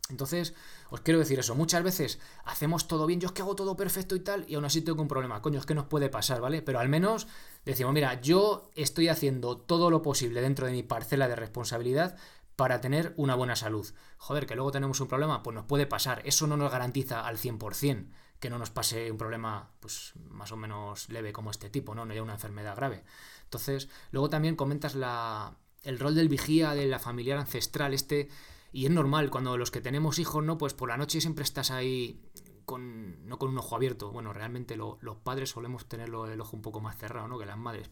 Entonces, 0.09 0.55
os 0.89 1.01
quiero 1.01 1.19
decir 1.19 1.41
eso, 1.41 1.57
muchas 1.57 1.83
veces 1.83 2.21
hacemos 2.45 2.87
todo 2.87 3.05
bien, 3.05 3.21
yo 3.21 3.27
es 3.27 3.33
que 3.33 3.43
hago 3.43 3.57
todo 3.57 3.77
perfecto 3.77 4.15
y 4.15 4.21
tal, 4.21 4.45
y 4.49 4.55
aún 4.55 4.65
así 4.65 4.83
tengo 4.83 5.03
un 5.03 5.09
problema, 5.09 5.43
coño, 5.43 5.59
es 5.59 5.67
que 5.67 5.75
nos 5.75 5.87
puede 5.87 6.09
pasar, 6.09 6.41
¿vale? 6.41 6.63
Pero 6.63 6.79
al 6.79 6.89
menos 6.89 7.27
decimos, 7.65 7.93
mira, 7.93 8.21
yo 8.21 8.71
estoy 8.77 9.09
haciendo 9.09 9.59
todo 9.59 9.91
lo 9.91 10.01
posible 10.01 10.41
dentro 10.41 10.67
de 10.67 10.73
mi 10.73 10.85
parcela 10.85 11.27
de 11.27 11.35
responsabilidad 11.35 12.17
para 12.59 12.81
tener 12.81 13.15
una 13.17 13.37
buena 13.37 13.55
salud. 13.55 13.87
Joder, 14.17 14.45
que 14.45 14.57
luego 14.57 14.73
tenemos 14.73 14.99
un 14.99 15.07
problema, 15.07 15.45
pues 15.45 15.55
nos 15.55 15.67
puede 15.67 15.87
pasar, 15.87 16.23
eso 16.25 16.49
no 16.49 16.57
nos 16.57 16.73
garantiza 16.73 17.25
al 17.25 17.39
100% 17.39 18.09
que 18.41 18.51
no 18.51 18.59
nos 18.59 18.71
pase 18.71 19.13
un 19.13 19.17
problema 19.17 19.71
pues 19.79 20.13
más 20.29 20.51
o 20.51 20.57
menos 20.57 21.09
leve 21.09 21.33
como 21.33 21.53
este 21.53 21.71
tipo, 21.71 21.95
¿no? 21.95 22.05
No 22.05 22.11
haya 22.11 22.23
una 22.23 22.35
enfermedad 22.35 22.75
grave. 22.75 23.05
Entonces, 23.45 23.89
luego 24.11 24.29
también 24.29 24.57
comentas 24.57 24.97
la, 24.97 25.57
el 25.85 26.01
rol 26.01 26.17
del 26.17 26.29
vigía, 26.29 26.75
de 26.75 26.87
la 26.87 26.99
familiar 26.99 27.39
ancestral, 27.39 27.95
este, 27.95 28.29
y 28.73 28.87
es 28.87 28.91
normal, 28.91 29.31
cuando 29.31 29.57
los 29.57 29.71
que 29.71 29.81
tenemos 29.81 30.19
hijos, 30.19 30.43
¿no? 30.43 30.59
Pues 30.59 30.75
por 30.75 30.89
la 30.89 30.97
noche 30.97 31.21
siempre 31.21 31.45
estás 31.45 31.71
ahí 31.71 32.21
con, 32.65 33.25
no 33.29 33.39
con 33.39 33.51
un 33.51 33.59
ojo 33.59 33.77
abierto. 33.77 34.11
Bueno, 34.11 34.33
realmente 34.33 34.77
los 34.77 35.17
padres 35.23 35.51
solemos 35.51 35.89
tenerlo 35.89 36.27
el 36.27 36.41
ojo 36.41 36.57
un 36.57 36.63
poco 36.63 36.81
más 36.81 36.97
cerrado, 36.97 37.29
¿no? 37.29 37.39
Que 37.39 37.47
las 37.47 37.57
madres, 37.57 37.89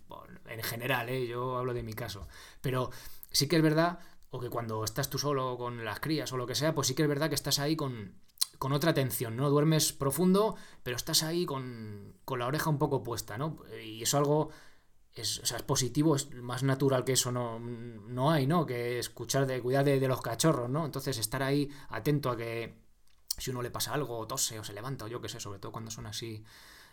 en 0.49 0.63
general, 0.65 1.09
¿eh? 1.09 1.27
Yo 1.29 1.57
hablo 1.57 1.73
de 1.73 1.85
mi 1.85 1.95
caso. 1.95 2.27
Pero 2.61 2.91
sí 3.31 3.49
que 3.49 3.57
es 3.57 3.63
verdad, 3.63 4.01
o 4.37 4.41
que 4.41 4.51
cuando 4.51 4.85
estás 4.85 5.11
tú 5.11 5.19
solo 5.19 5.57
con 5.57 5.85
las 5.85 6.01
crías 6.01 6.33
o 6.33 6.37
lo 6.37 6.47
que 6.47 6.55
sea, 6.55 6.75
pues 6.75 6.89
sí 6.89 6.95
que 6.95 7.03
es 7.03 7.09
verdad 7.09 7.29
que 7.29 7.35
estás 7.35 7.59
ahí 7.59 7.77
con, 7.77 8.15
con 8.59 8.73
otra 8.73 8.91
atención, 8.91 9.37
¿no? 9.37 9.51
Duermes 9.51 9.93
profundo, 9.93 10.57
pero 10.83 10.97
estás 10.97 11.23
ahí 11.23 11.47
con, 11.47 12.15
con 12.25 12.39
la 12.39 12.47
oreja 12.47 12.71
un 12.71 12.79
poco 12.79 13.03
puesta, 13.03 13.39
¿no? 13.39 13.57
Y 13.83 14.03
eso 14.03 14.19
algo 14.19 14.51
es, 15.15 15.41
o 15.41 15.47
sea, 15.47 15.57
es 15.57 15.63
positivo, 15.63 16.17
es 16.17 16.31
más 16.35 16.63
natural 16.63 17.05
que 17.05 17.13
eso 17.13 17.33
no, 17.33 17.59
no 17.59 18.31
hay, 18.31 18.47
¿no? 18.47 18.67
Que 18.67 18.99
escuchar 18.99 19.47
de 19.47 19.61
cuidar 19.61 19.85
de, 19.85 20.01
los 20.09 20.21
cachorros, 20.21 20.69
¿no? 20.69 20.85
Entonces 20.85 21.19
estar 21.19 21.43
ahí 21.43 21.71
atento 21.89 22.31
a 22.31 22.37
que 22.37 22.79
si 23.39 23.51
uno 23.51 23.63
le 23.63 23.71
pasa 23.71 23.95
algo, 23.95 24.19
o 24.19 24.27
tose 24.27 24.59
o 24.59 24.65
se 24.65 24.73
levanta 24.73 25.07
o 25.07 25.09
yo 25.09 25.21
qué 25.21 25.29
sé, 25.29 25.41
sobre 25.41 25.59
todo 25.59 25.73
cuando 25.73 25.91
son 25.91 26.07
así 26.07 26.45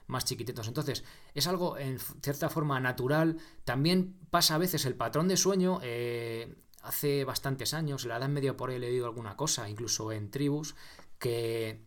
más 0.08 0.26
chiquititos. 0.26 0.68
Entonces, 0.68 1.04
es 1.34 1.48
algo 1.48 1.78
en 1.78 2.00
cierta 2.00 2.50
forma 2.50 2.80
natural. 2.80 3.38
También 3.64 4.18
pasa 4.30 4.56
a 4.56 4.58
veces 4.58 4.86
el 4.86 4.96
patrón 4.96 5.28
de 5.28 5.38
sueño. 5.38 5.80
Eh, 5.82 6.56
hace 6.94 7.26
bastantes 7.26 7.74
años, 7.74 8.06
la 8.06 8.18
edad 8.18 8.30
media 8.30 8.56
por 8.56 8.70
ahí 8.70 8.76
he 8.76 8.80
leído 8.80 9.08
alguna 9.08 9.36
cosa, 9.36 9.68
incluso 9.68 10.12
en 10.12 10.30
tribus, 10.30 10.76
que 11.18 11.84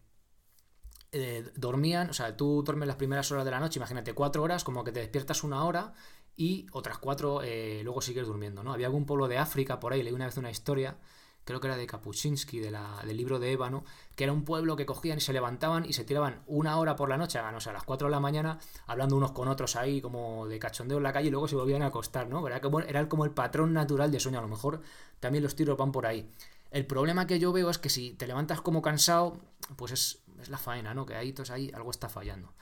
eh, 1.12 1.44
dormían, 1.54 2.10
o 2.10 2.12
sea, 2.12 2.36
tú 2.36 2.62
duermes 2.64 2.88
las 2.88 2.96
primeras 2.96 3.30
horas 3.30 3.44
de 3.44 3.52
la 3.52 3.60
noche, 3.60 3.78
imagínate, 3.78 4.14
cuatro 4.14 4.42
horas, 4.42 4.64
como 4.64 4.82
que 4.82 4.90
te 4.90 5.00
despiertas 5.00 5.44
una 5.44 5.64
hora 5.64 5.92
y 6.36 6.66
otras 6.72 6.98
cuatro 6.98 7.40
eh, 7.42 7.82
luego 7.84 8.02
sigues 8.02 8.26
durmiendo, 8.26 8.64
¿no? 8.64 8.72
Había 8.72 8.88
algún 8.88 9.06
pueblo 9.06 9.28
de 9.28 9.38
África 9.38 9.78
por 9.78 9.92
ahí, 9.92 10.02
leí 10.02 10.12
una 10.12 10.26
vez 10.26 10.36
una 10.38 10.50
historia, 10.50 10.98
creo 11.46 11.60
que 11.60 11.68
era 11.68 11.76
de 11.76 12.70
la, 12.70 13.02
del 13.06 13.16
libro 13.16 13.38
de 13.38 13.52
Ébano, 13.52 13.84
que 14.16 14.24
era 14.24 14.32
un 14.32 14.44
pueblo 14.44 14.74
que 14.74 14.84
cogían 14.84 15.18
y 15.18 15.20
se 15.20 15.32
levantaban 15.32 15.84
y 15.84 15.92
se 15.92 16.04
tiraban 16.04 16.42
una 16.46 16.76
hora 16.78 16.96
por 16.96 17.08
la 17.08 17.16
noche, 17.16 17.38
o 17.38 17.60
sea, 17.60 17.70
a 17.70 17.72
las 17.72 17.84
cuatro 17.84 18.08
de 18.08 18.10
la 18.10 18.18
mañana, 18.18 18.58
hablando 18.86 19.16
unos 19.16 19.30
con 19.30 19.46
otros 19.46 19.76
ahí, 19.76 20.00
como 20.00 20.48
de 20.48 20.58
cachondeo 20.58 20.98
en 20.98 21.04
la 21.04 21.12
calle, 21.12 21.28
y 21.28 21.30
luego 21.30 21.46
se 21.46 21.54
volvían 21.54 21.82
a 21.82 21.86
acostar, 21.86 22.28
¿no? 22.28 22.44
Era 22.46 22.60
como, 22.60 22.80
era 22.80 23.08
como 23.08 23.24
el 23.24 23.30
patrón 23.30 23.72
natural 23.72 24.10
de 24.10 24.18
sueño, 24.18 24.40
a 24.40 24.42
lo 24.42 24.48
mejor 24.48 24.82
también 25.20 25.44
los 25.44 25.54
tiros 25.54 25.78
van 25.78 25.92
por 25.92 26.04
ahí. 26.04 26.28
El 26.72 26.84
problema 26.84 27.28
que 27.28 27.38
yo 27.38 27.52
veo 27.52 27.70
es 27.70 27.78
que 27.78 27.90
si 27.90 28.10
te 28.14 28.26
levantas 28.26 28.60
como 28.60 28.82
cansado, 28.82 29.38
pues 29.76 29.92
es, 29.92 30.18
es 30.42 30.48
la 30.48 30.58
faena, 30.58 30.94
¿no? 30.94 31.06
Que 31.06 31.14
ahí, 31.14 31.28
entonces 31.28 31.54
ahí 31.54 31.70
algo 31.72 31.92
está 31.92 32.08
fallando. 32.08 32.52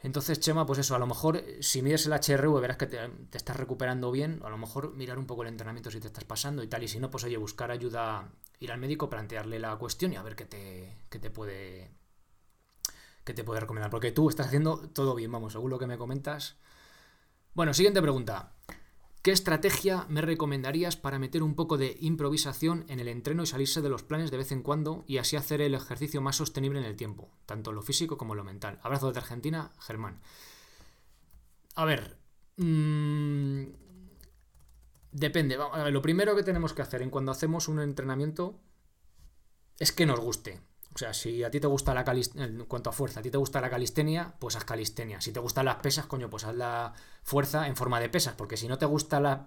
Entonces, 0.00 0.38
Chema, 0.38 0.64
pues 0.64 0.78
eso, 0.78 0.94
a 0.94 0.98
lo 0.98 1.06
mejor 1.06 1.42
si 1.60 1.82
mides 1.82 2.06
el 2.06 2.12
HRV 2.12 2.60
verás 2.60 2.76
que 2.76 2.86
te, 2.86 2.98
estás 3.32 3.56
recuperando 3.56 4.12
bien, 4.12 4.40
a 4.44 4.48
lo 4.48 4.56
mejor 4.56 4.94
mirar 4.94 5.18
un 5.18 5.26
poco 5.26 5.42
el 5.42 5.48
entrenamiento 5.48 5.90
si 5.90 5.98
te 6.00 6.06
estás 6.06 6.24
pasando 6.24 6.62
y 6.62 6.68
tal, 6.68 6.82
y 6.84 6.88
si 6.88 7.00
no, 7.00 7.10
pues 7.10 7.24
oye, 7.24 7.36
buscar 7.36 7.70
ayuda, 7.72 8.30
ir 8.60 8.70
al 8.70 8.78
médico, 8.78 9.10
plantearle 9.10 9.58
la 9.58 9.76
cuestión 9.76 10.12
y 10.12 10.16
a 10.16 10.22
ver 10.22 10.36
qué 10.36 10.44
te, 10.44 10.96
qué 11.10 11.18
te 11.18 11.30
puede 11.30 11.90
qué 13.24 13.34
te 13.34 13.44
puede 13.44 13.60
recomendar, 13.60 13.90
porque 13.90 14.10
tú 14.10 14.30
estás 14.30 14.46
haciendo 14.46 14.78
todo 14.88 15.14
bien, 15.14 15.30
vamos, 15.30 15.52
según 15.52 15.70
lo 15.70 15.78
que 15.78 15.86
me 15.86 15.98
comentas. 15.98 16.56
Bueno, 17.52 17.74
siguiente 17.74 18.00
pregunta. 18.00 18.52
¿Qué 19.22 19.32
estrategia 19.32 20.06
me 20.08 20.20
recomendarías 20.20 20.96
para 20.96 21.18
meter 21.18 21.42
un 21.42 21.54
poco 21.54 21.76
de 21.76 21.96
improvisación 22.00 22.84
en 22.88 23.00
el 23.00 23.08
entreno 23.08 23.42
y 23.42 23.46
salirse 23.46 23.82
de 23.82 23.88
los 23.88 24.04
planes 24.04 24.30
de 24.30 24.36
vez 24.36 24.52
en 24.52 24.62
cuando 24.62 25.04
y 25.06 25.18
así 25.18 25.36
hacer 25.36 25.60
el 25.60 25.74
ejercicio 25.74 26.20
más 26.20 26.36
sostenible 26.36 26.78
en 26.78 26.84
el 26.84 26.96
tiempo, 26.96 27.28
tanto 27.44 27.72
lo 27.72 27.82
físico 27.82 28.16
como 28.16 28.36
lo 28.36 28.44
mental? 28.44 28.78
Abrazo 28.82 29.08
desde 29.08 29.20
Argentina, 29.20 29.72
Germán. 29.80 30.20
A 31.74 31.84
ver, 31.84 32.16
mmm, 32.56 33.64
depende. 35.10 35.58
lo 35.90 36.02
primero 36.02 36.36
que 36.36 36.44
tenemos 36.44 36.72
que 36.72 36.82
hacer 36.82 37.02
en 37.02 37.10
cuando 37.10 37.32
hacemos 37.32 37.66
un 37.66 37.80
entrenamiento 37.80 38.60
es 39.78 39.92
que 39.92 40.06
nos 40.06 40.20
guste. 40.20 40.60
O 40.98 41.00
sea, 41.00 41.14
si 41.14 41.44
a 41.44 41.50
ti 41.52 41.60
te 41.60 41.68
gusta 41.68 41.94
la 41.94 42.02
calistenia, 42.02 42.46
en 42.46 42.64
cuanto 42.64 42.90
a 42.90 42.92
fuerza, 42.92 43.20
a 43.20 43.22
ti 43.22 43.30
te 43.30 43.38
gusta 43.38 43.60
la 43.60 43.70
calistenia, 43.70 44.34
pues 44.40 44.56
haz 44.56 44.64
calistenia. 44.64 45.20
Si 45.20 45.30
te 45.30 45.38
gustan 45.38 45.66
las 45.66 45.76
pesas, 45.76 46.06
coño, 46.06 46.28
pues 46.28 46.42
haz 46.42 46.56
la 46.56 46.92
fuerza 47.22 47.68
en 47.68 47.76
forma 47.76 48.00
de 48.00 48.08
pesas. 48.08 48.34
Porque 48.34 48.56
si 48.56 48.66
no 48.66 48.78
te 48.78 48.86
gusta 48.86 49.20
la, 49.20 49.46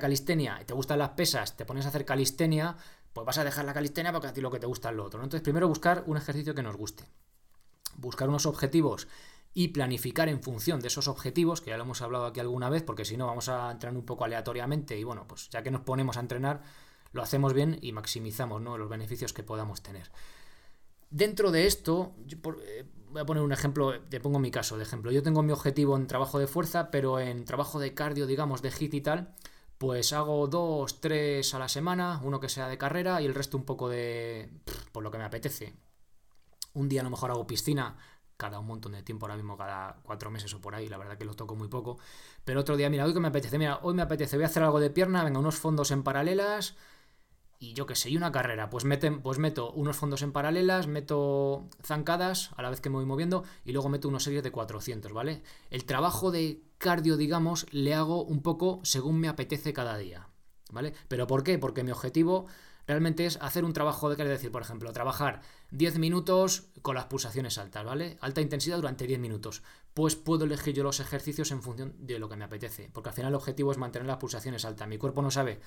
calistenia 0.00 0.60
y 0.62 0.64
te 0.64 0.74
gustan 0.74 1.00
las 1.00 1.08
pesas, 1.08 1.56
te 1.56 1.64
pones 1.64 1.86
a 1.86 1.88
hacer 1.88 2.04
calistenia, 2.04 2.76
pues 3.12 3.26
vas 3.26 3.36
a 3.38 3.42
dejar 3.42 3.64
la 3.64 3.74
calistenia 3.74 4.12
porque 4.12 4.28
a 4.28 4.32
ti 4.32 4.40
lo 4.40 4.52
que 4.52 4.60
te 4.60 4.66
gusta 4.66 4.90
es 4.90 4.94
lo 4.94 5.04
otro. 5.04 5.20
Entonces, 5.20 5.42
primero 5.42 5.66
buscar 5.66 6.04
un 6.06 6.18
ejercicio 6.18 6.54
que 6.54 6.62
nos 6.62 6.76
guste. 6.76 7.02
Buscar 7.96 8.28
unos 8.28 8.46
objetivos 8.46 9.08
y 9.54 9.68
planificar 9.68 10.28
en 10.28 10.40
función 10.40 10.78
de 10.78 10.86
esos 10.86 11.08
objetivos, 11.08 11.60
que 11.60 11.70
ya 11.70 11.78
lo 11.78 11.82
hemos 11.82 12.00
hablado 12.00 12.26
aquí 12.26 12.38
alguna 12.38 12.70
vez, 12.70 12.84
porque 12.84 13.04
si 13.04 13.16
no 13.16 13.26
vamos 13.26 13.48
a 13.48 13.72
entrenar 13.72 13.98
un 13.98 14.06
poco 14.06 14.24
aleatoriamente 14.24 14.96
y 14.96 15.02
bueno, 15.02 15.26
pues 15.26 15.50
ya 15.50 15.64
que 15.64 15.72
nos 15.72 15.80
ponemos 15.80 16.16
a 16.16 16.20
entrenar, 16.20 16.62
lo 17.10 17.24
hacemos 17.24 17.54
bien 17.54 17.76
y 17.82 17.90
maximizamos 17.90 18.62
¿no? 18.62 18.78
los 18.78 18.88
beneficios 18.88 19.32
que 19.32 19.42
podamos 19.42 19.82
tener. 19.82 20.08
Dentro 21.12 21.50
de 21.50 21.66
esto, 21.66 22.14
eh, 22.66 22.86
voy 23.10 23.20
a 23.20 23.26
poner 23.26 23.42
un 23.42 23.52
ejemplo, 23.52 24.00
te 24.00 24.18
pongo 24.18 24.38
mi 24.38 24.50
caso 24.50 24.78
de 24.78 24.82
ejemplo. 24.84 25.12
Yo 25.12 25.22
tengo 25.22 25.42
mi 25.42 25.52
objetivo 25.52 25.94
en 25.94 26.06
trabajo 26.06 26.38
de 26.38 26.46
fuerza, 26.46 26.90
pero 26.90 27.20
en 27.20 27.44
trabajo 27.44 27.78
de 27.78 27.92
cardio, 27.92 28.26
digamos, 28.26 28.62
de 28.62 28.70
hit 28.70 28.94
y 28.94 29.02
tal, 29.02 29.34
pues 29.76 30.14
hago 30.14 30.46
dos, 30.46 31.02
tres 31.02 31.52
a 31.52 31.58
la 31.58 31.68
semana, 31.68 32.18
uno 32.24 32.40
que 32.40 32.48
sea 32.48 32.66
de 32.66 32.78
carrera 32.78 33.20
y 33.20 33.26
el 33.26 33.34
resto 33.34 33.58
un 33.58 33.64
poco 33.64 33.90
de... 33.90 34.50
por 34.90 35.02
lo 35.02 35.10
que 35.10 35.18
me 35.18 35.24
apetece. 35.24 35.74
Un 36.72 36.88
día 36.88 37.02
a 37.02 37.04
lo 37.04 37.10
mejor 37.10 37.30
hago 37.30 37.46
piscina, 37.46 37.98
cada 38.38 38.58
un 38.58 38.66
montón 38.66 38.92
de 38.92 39.02
tiempo, 39.02 39.26
ahora 39.26 39.36
mismo 39.36 39.58
cada 39.58 40.00
cuatro 40.02 40.30
meses 40.30 40.54
o 40.54 40.62
por 40.62 40.74
ahí, 40.74 40.88
la 40.88 40.96
verdad 40.96 41.18
que 41.18 41.26
lo 41.26 41.34
toco 41.34 41.54
muy 41.56 41.68
poco. 41.68 41.98
Pero 42.42 42.60
otro 42.60 42.78
día, 42.78 42.88
mira, 42.88 43.04
hoy 43.04 43.12
que 43.12 43.20
me 43.20 43.28
apetece, 43.28 43.58
mira, 43.58 43.80
hoy 43.82 43.92
me 43.92 44.00
apetece, 44.00 44.36
voy 44.36 44.44
a 44.44 44.46
hacer 44.46 44.62
algo 44.62 44.80
de 44.80 44.88
pierna, 44.88 45.24
venga, 45.24 45.40
unos 45.40 45.56
fondos 45.56 45.90
en 45.90 46.02
paralelas, 46.04 46.74
y 47.62 47.74
yo 47.74 47.86
que 47.86 47.94
sé, 47.94 48.10
y 48.10 48.16
una 48.16 48.32
carrera, 48.32 48.70
pues, 48.70 48.84
meten, 48.84 49.22
pues 49.22 49.38
meto 49.38 49.70
unos 49.70 49.96
fondos 49.96 50.22
en 50.22 50.32
paralelas, 50.32 50.88
meto 50.88 51.68
zancadas 51.84 52.50
a 52.56 52.62
la 52.62 52.70
vez 52.70 52.80
que 52.80 52.90
me 52.90 52.96
voy 52.96 53.04
moviendo 53.04 53.44
y 53.64 53.70
luego 53.70 53.88
meto 53.88 54.08
unos 54.08 54.24
series 54.24 54.42
de 54.42 54.50
400, 54.50 55.12
¿vale? 55.12 55.44
El 55.70 55.84
trabajo 55.84 56.32
de 56.32 56.60
cardio, 56.78 57.16
digamos, 57.16 57.68
le 57.70 57.94
hago 57.94 58.24
un 58.24 58.42
poco 58.42 58.80
según 58.82 59.20
me 59.20 59.28
apetece 59.28 59.72
cada 59.72 59.96
día, 59.96 60.26
¿vale? 60.72 60.92
¿Pero 61.06 61.28
por 61.28 61.44
qué? 61.44 61.56
Porque 61.56 61.84
mi 61.84 61.92
objetivo 61.92 62.46
realmente 62.84 63.26
es 63.26 63.38
hacer 63.40 63.64
un 63.64 63.72
trabajo 63.72 64.10
de, 64.10 64.16
quiere 64.16 64.32
decir, 64.32 64.50
por 64.50 64.62
ejemplo, 64.62 64.92
trabajar 64.92 65.40
10 65.70 66.00
minutos 66.00 66.64
con 66.82 66.96
las 66.96 67.04
pulsaciones 67.04 67.58
altas, 67.58 67.84
¿vale? 67.84 68.18
Alta 68.20 68.40
intensidad 68.40 68.76
durante 68.76 69.06
10 69.06 69.20
minutos. 69.20 69.62
Pues 69.94 70.16
puedo 70.16 70.46
elegir 70.46 70.74
yo 70.74 70.82
los 70.82 70.98
ejercicios 70.98 71.52
en 71.52 71.62
función 71.62 71.94
de 71.98 72.18
lo 72.18 72.28
que 72.28 72.36
me 72.36 72.44
apetece, 72.44 72.90
porque 72.92 73.10
al 73.10 73.14
final 73.14 73.30
el 73.30 73.36
objetivo 73.36 73.70
es 73.70 73.78
mantener 73.78 74.08
las 74.08 74.16
pulsaciones 74.16 74.64
altas. 74.64 74.88
Mi 74.88 74.98
cuerpo 74.98 75.22
no 75.22 75.30
sabe 75.30 75.60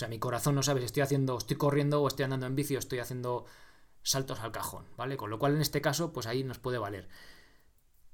sea, 0.00 0.08
mi 0.08 0.18
corazón 0.18 0.54
no 0.54 0.62
sabe 0.62 0.80
si 0.80 0.86
estoy 0.86 1.02
haciendo, 1.02 1.38
estoy 1.38 1.56
corriendo 1.56 2.02
o 2.02 2.08
estoy 2.08 2.24
andando 2.24 2.46
en 2.46 2.56
bici 2.56 2.74
o 2.74 2.78
estoy 2.78 3.00
haciendo 3.00 3.44
saltos 4.02 4.40
al 4.40 4.50
cajón, 4.50 4.86
¿vale? 4.96 5.16
Con 5.16 5.30
lo 5.30 5.38
cual 5.38 5.54
en 5.54 5.60
este 5.60 5.80
caso, 5.80 6.12
pues 6.12 6.26
ahí 6.26 6.42
nos 6.42 6.58
puede 6.58 6.78
valer. 6.78 7.08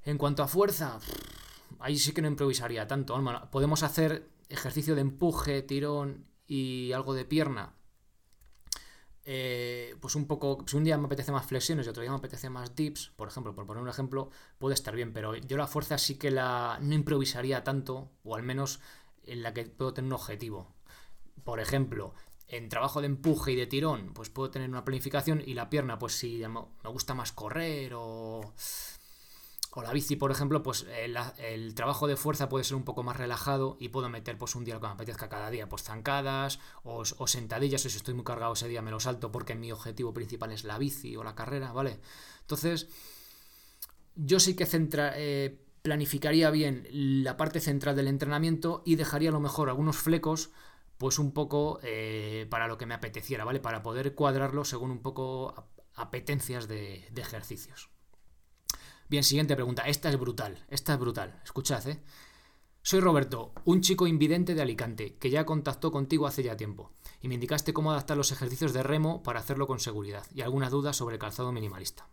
En 0.02 0.18
cuanto 0.18 0.42
a 0.42 0.48
fuerza, 0.48 0.98
ahí 1.78 1.96
sí 1.96 2.12
que 2.12 2.22
no 2.22 2.28
improvisaría 2.28 2.86
tanto. 2.86 3.18
Podemos 3.50 3.82
hacer 3.82 4.28
ejercicio 4.48 4.94
de 4.94 5.00
empuje, 5.02 5.62
tirón 5.62 6.26
y 6.46 6.92
algo 6.92 7.14
de 7.14 7.24
pierna. 7.24 7.74
Eh, 9.24 9.96
pues 10.00 10.14
un 10.14 10.26
poco, 10.26 10.64
si 10.66 10.76
un 10.76 10.84
día 10.84 10.98
me 10.98 11.06
apetece 11.06 11.32
más 11.32 11.46
flexiones 11.46 11.86
y 11.86 11.88
otro 11.90 12.02
día 12.02 12.10
me 12.10 12.18
apetece 12.18 12.48
más 12.48 12.76
dips, 12.76 13.12
por 13.16 13.28
ejemplo, 13.28 13.54
por 13.54 13.66
poner 13.66 13.82
un 13.82 13.88
ejemplo, 13.88 14.30
puede 14.58 14.74
estar 14.74 14.94
bien, 14.94 15.12
pero 15.12 15.34
yo 15.34 15.56
la 15.56 15.66
fuerza 15.66 15.98
sí 15.98 16.16
que 16.16 16.30
la 16.30 16.78
no 16.80 16.94
improvisaría 16.94 17.64
tanto, 17.64 18.12
o 18.22 18.36
al 18.36 18.44
menos 18.44 18.80
en 19.24 19.42
la 19.42 19.52
que 19.52 19.64
puedo 19.64 19.94
tener 19.94 20.06
un 20.06 20.12
objetivo. 20.12 20.75
Por 21.46 21.60
ejemplo, 21.60 22.12
en 22.48 22.68
trabajo 22.68 23.00
de 23.00 23.06
empuje 23.06 23.52
y 23.52 23.54
de 23.54 23.68
tirón, 23.68 24.12
pues 24.14 24.30
puedo 24.30 24.50
tener 24.50 24.68
una 24.68 24.84
planificación 24.84 25.40
y 25.46 25.54
la 25.54 25.70
pierna, 25.70 25.96
pues 25.96 26.14
si 26.14 26.42
me 26.48 26.90
gusta 26.90 27.14
más 27.14 27.30
correr 27.30 27.94
o, 27.94 28.52
o 29.70 29.82
la 29.82 29.92
bici, 29.92 30.16
por 30.16 30.32
ejemplo, 30.32 30.64
pues 30.64 30.86
el, 31.38 31.74
trabajo 31.76 32.08
de 32.08 32.16
fuerza 32.16 32.48
puede 32.48 32.64
ser 32.64 32.76
un 32.76 32.82
poco 32.82 33.04
más 33.04 33.16
relajado 33.16 33.76
y 33.78 33.90
puedo 33.90 34.08
meter 34.08 34.36
pues 34.38 34.56
un 34.56 34.64
día 34.64 34.74
lo 34.74 34.80
que 34.80 34.88
me 34.88 34.94
apetezca 34.94 35.28
cada 35.28 35.48
día, 35.48 35.68
pues 35.68 35.84
zancadas 35.84 36.58
o, 36.82 37.04
sentadillas, 37.04 37.86
o 37.86 37.90
si 37.90 37.96
estoy 37.96 38.14
muy 38.14 38.24
cargado 38.24 38.54
ese 38.54 38.66
día 38.66 38.82
me 38.82 38.90
lo 38.90 38.98
salto 38.98 39.30
porque 39.30 39.54
mi 39.54 39.70
objetivo 39.70 40.12
principal 40.12 40.50
es 40.50 40.64
la 40.64 40.78
bici 40.78 41.14
o 41.14 41.22
la 41.22 41.36
carrera, 41.36 41.70
¿vale? 41.70 42.00
Entonces, 42.40 42.88
yo 44.16 44.40
sí 44.40 44.56
que 44.56 44.66
centra, 44.66 45.12
eh, 45.14 45.64
planificaría 45.82 46.50
bien 46.50 46.88
la 46.90 47.36
parte 47.36 47.60
central 47.60 47.94
del 47.94 48.08
entrenamiento 48.08 48.82
y 48.84 48.96
dejaría 48.96 49.28
a 49.28 49.32
lo 49.32 49.38
mejor 49.38 49.68
algunos 49.68 49.96
flecos 49.96 50.50
pues 50.98 51.18
un 51.18 51.32
poco 51.32 51.78
eh, 51.82 52.46
para 52.50 52.68
lo 52.68 52.78
que 52.78 52.86
me 52.86 52.94
apeteciera, 52.94 53.44
¿vale? 53.44 53.60
Para 53.60 53.82
poder 53.82 54.14
cuadrarlo 54.14 54.64
según 54.64 54.90
un 54.90 55.02
poco 55.02 55.68
apetencias 55.94 56.68
de, 56.68 57.08
de, 57.10 57.22
ejercicios. 57.22 57.90
Bien, 59.08 59.22
siguiente 59.22 59.54
pregunta. 59.54 59.82
Esta 59.82 60.08
es 60.08 60.18
brutal, 60.18 60.64
esta 60.68 60.94
es 60.94 60.98
brutal. 60.98 61.40
Escuchad, 61.44 61.86
¿eh? 61.88 62.02
Soy 62.86 63.00
Roberto, 63.00 63.52
un 63.64 63.80
chico 63.80 64.06
invidente 64.06 64.54
de 64.54 64.62
Alicante, 64.62 65.16
que 65.16 65.28
ya 65.28 65.44
contactó 65.44 65.90
contigo 65.90 66.28
hace 66.28 66.44
ya 66.44 66.56
tiempo, 66.56 66.92
y 67.20 67.26
me 67.26 67.34
indicaste 67.34 67.72
cómo 67.72 67.90
adaptar 67.90 68.16
los 68.16 68.30
ejercicios 68.30 68.72
de 68.72 68.84
remo 68.84 69.24
para 69.24 69.40
hacerlo 69.40 69.66
con 69.66 69.80
seguridad, 69.80 70.24
y 70.32 70.42
alguna 70.42 70.70
duda 70.70 70.92
sobre 70.92 71.16
el 71.16 71.18
calzado 71.18 71.50
minimalista. 71.50 72.08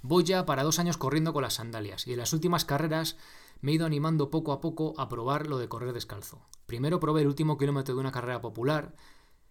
Voy 0.00 0.22
ya 0.22 0.46
para 0.46 0.62
dos 0.62 0.78
años 0.78 0.96
corriendo 0.96 1.32
con 1.32 1.42
las 1.42 1.54
sandalias, 1.54 2.06
y 2.06 2.12
en 2.12 2.18
las 2.18 2.32
últimas 2.32 2.64
carreras 2.64 3.16
me 3.60 3.72
he 3.72 3.74
ido 3.74 3.86
animando 3.86 4.30
poco 4.30 4.52
a 4.52 4.60
poco 4.60 4.94
a 4.98 5.08
probar 5.08 5.46
lo 5.46 5.58
de 5.58 5.68
correr 5.68 5.92
descalzo. 5.92 6.46
Primero 6.66 7.00
probé 7.00 7.22
el 7.22 7.28
último 7.28 7.58
kilómetro 7.58 7.94
de 7.94 8.00
una 8.00 8.12
carrera 8.12 8.40
popular, 8.40 8.94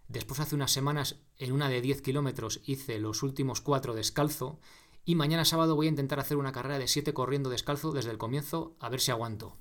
después 0.08 0.40
hace 0.40 0.54
unas 0.54 0.72
semanas 0.72 1.20
en 1.36 1.52
una 1.52 1.68
de 1.68 1.80
10 1.80 2.02
kilómetros 2.02 2.60
hice 2.64 2.98
los 2.98 3.22
últimos 3.22 3.60
cuatro 3.60 3.94
descalzo 3.94 4.58
y 5.04 5.14
mañana 5.14 5.44
sábado 5.44 5.74
voy 5.74 5.86
a 5.86 5.90
intentar 5.90 6.20
hacer 6.20 6.36
una 6.36 6.52
carrera 6.52 6.78
de 6.78 6.88
7 6.88 7.14
corriendo 7.14 7.50
descalzo 7.50 7.92
desde 7.92 8.10
el 8.10 8.18
comienzo 8.18 8.76
a 8.78 8.88
ver 8.88 9.00
si 9.00 9.10
aguanto. 9.10 9.56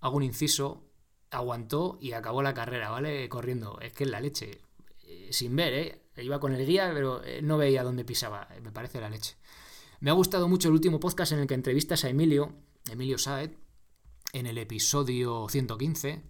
Hago 0.00 0.16
un 0.16 0.22
inciso, 0.22 0.84
aguantó 1.30 1.98
y 2.00 2.12
acabó 2.12 2.42
la 2.42 2.54
carrera, 2.54 2.90
¿vale? 2.90 3.28
Corriendo. 3.28 3.78
Es 3.80 3.92
que 3.92 4.04
es 4.04 4.10
la 4.10 4.20
leche. 4.20 4.60
Eh, 5.04 5.28
sin 5.32 5.56
ver, 5.56 5.72
¿eh? 5.72 6.02
Iba 6.16 6.40
con 6.40 6.52
el 6.54 6.66
guía, 6.66 6.90
pero 6.94 7.22
eh, 7.24 7.40
no 7.42 7.56
veía 7.58 7.82
dónde 7.82 8.04
pisaba. 8.04 8.48
Me 8.62 8.70
parece 8.70 9.00
la 9.00 9.08
leche. 9.08 9.36
Me 10.00 10.10
ha 10.10 10.14
gustado 10.14 10.48
mucho 10.48 10.68
el 10.68 10.74
último 10.74 11.00
podcast 11.00 11.32
en 11.32 11.40
el 11.40 11.46
que 11.46 11.54
entrevistas 11.54 12.04
a 12.04 12.10
Emilio, 12.10 12.54
Emilio 12.90 13.18
Saed, 13.18 13.52
en 14.32 14.46
el 14.46 14.58
episodio 14.58 15.46
115 15.48 16.22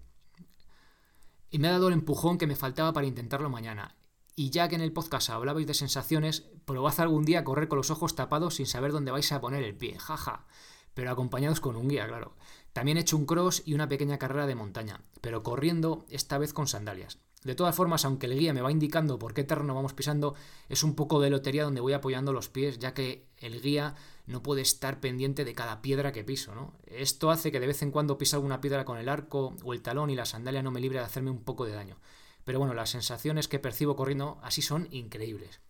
y 1.51 1.59
me 1.59 1.69
ha 1.69 1.73
dado 1.73 1.89
el 1.89 1.95
empujón 1.95 2.39
que 2.39 2.47
me 2.47 2.57
faltaba 2.57 2.93
para 2.93 3.07
intentarlo 3.07 3.49
mañana. 3.49 3.97
Y 4.35 4.51
ya 4.51 4.69
que 4.69 4.75
en 4.75 4.83
el 4.83 4.93
podcast 4.93 5.31
hablabais 5.31 5.67
de 5.67 5.75
sensaciones, 5.75 6.43
probad 6.67 7.01
algún 7.01 7.25
día 7.25 7.41
a 7.41 7.45
correr 7.45 7.69
con 7.69 7.79
los 7.79 7.91
ojos 7.91 8.15
tapados 8.15 8.57
sin 8.57 8.67
saber 8.67 8.93
dónde 8.93 9.11
vais 9.11 9.33
a 9.33 9.41
poner 9.41 9.63
el 9.63 9.77
pie, 9.77 9.99
jaja. 9.99 10.47
Pero 10.93 11.11
acompañados 11.11 11.61
con 11.61 11.77
un 11.77 11.89
guía, 11.89 12.07
claro. 12.07 12.37
También 12.73 12.99
he 12.99 13.01
hecho 13.01 13.17
un 13.17 13.27
cross 13.27 13.63
y 13.65 13.75
una 13.75 13.89
pequeña 13.89 14.19
carrera 14.19 14.47
de 14.47 14.55
montaña, 14.55 15.01
pero 15.23 15.43
corriendo 15.43 16.05
esta 16.11 16.37
vez 16.37 16.53
con 16.53 16.69
sandalias. 16.69 17.19
De 17.47 17.55
todas 17.55 17.77
formas, 17.77 18.05
aunque 18.05 18.27
el 18.27 18.37
guía 18.37 18.53
me 18.53 18.61
va 18.61 18.73
indicando 18.73 19.21
por 19.21 19.33
qué 19.33 19.45
terreno 19.45 19.73
vamos 19.73 19.95
pisando, 19.95 20.35
es 20.69 20.83
un 20.83 20.97
poco 20.97 21.21
de 21.21 21.31
lotería 21.31 21.63
donde 21.63 21.81
voy 21.81 21.93
apoyando 21.93 22.33
los 22.33 22.49
pies, 22.49 22.81
ya 22.81 22.93
que 22.93 23.29
el 23.39 23.63
guía 23.63 23.95
no 24.27 24.43
puede 24.43 24.63
estar 24.63 24.99
pendiente 24.99 25.45
de 25.45 25.55
cada 25.55 25.81
piedra 25.81 26.11
que 26.11 26.25
piso, 26.25 26.57
¿no? 26.57 26.73
Esto 26.87 27.31
hace 27.31 27.53
que 27.53 27.61
de 27.61 27.69
vez 27.69 27.83
en 27.83 27.93
cuando 27.93 28.19
pise 28.19 28.35
alguna 28.35 28.61
piedra 28.61 28.85
con 28.85 28.99
el 28.99 29.09
arco 29.09 29.55
o 29.63 29.73
el 29.75 29.81
talón 29.81 30.11
y 30.11 30.17
la 30.17 30.25
sandalia 30.25 30.61
no 30.61 30.73
me 30.73 30.81
libre 30.81 30.99
de 30.99 31.05
hacerme 31.05 31.31
un 31.31 31.45
poco 31.45 31.65
de 31.67 31.75
daño. 31.75 32.01
Pero 32.43 32.59
bueno, 32.59 32.75
las 32.75 32.91
sensaciones 32.91 33.47
que 33.47 33.61
percibo 33.61 33.95
corriendo 33.95 34.41
así 34.43 34.61
son 34.61 34.89
increíbles. 34.91 35.61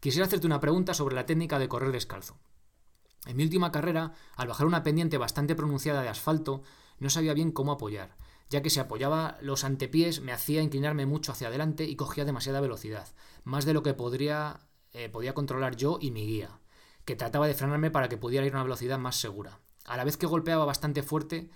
Quisiera 0.00 0.26
hacerte 0.26 0.48
una 0.48 0.58
pregunta 0.58 0.92
sobre 0.92 1.14
la 1.14 1.24
técnica 1.24 1.60
de 1.60 1.68
correr 1.68 1.92
descalzo. 1.92 2.36
En 3.26 3.36
mi 3.36 3.44
última 3.44 3.70
carrera, 3.70 4.12
al 4.34 4.48
bajar 4.48 4.66
una 4.66 4.82
pendiente 4.82 5.18
bastante 5.18 5.54
pronunciada 5.54 6.02
de 6.02 6.08
asfalto, 6.08 6.64
no 6.98 7.10
sabía 7.10 7.32
bien 7.32 7.52
cómo 7.52 7.70
apoyar 7.70 8.16
ya 8.52 8.60
que 8.60 8.68
si 8.68 8.78
apoyaba 8.78 9.38
los 9.40 9.64
antepiés 9.64 10.20
me 10.20 10.30
hacía 10.30 10.60
inclinarme 10.60 11.06
mucho 11.06 11.32
hacia 11.32 11.48
adelante 11.48 11.84
y 11.84 11.96
cogía 11.96 12.26
demasiada 12.26 12.60
velocidad, 12.60 13.08
más 13.44 13.64
de 13.64 13.72
lo 13.72 13.82
que 13.82 13.94
podría, 13.94 14.60
eh, 14.92 15.08
podía 15.08 15.32
controlar 15.32 15.74
yo 15.74 15.98
y 16.02 16.10
mi 16.10 16.26
guía, 16.26 16.60
que 17.06 17.16
trataba 17.16 17.46
de 17.46 17.54
frenarme 17.54 17.90
para 17.90 18.10
que 18.10 18.18
pudiera 18.18 18.44
ir 18.46 18.52
a 18.52 18.56
una 18.56 18.64
velocidad 18.64 18.98
más 18.98 19.16
segura. 19.16 19.60
A 19.86 19.96
la 19.96 20.04
vez 20.04 20.18
que 20.18 20.26
golpeaba 20.26 20.66
bastante 20.66 21.02
fuerte 21.02 21.48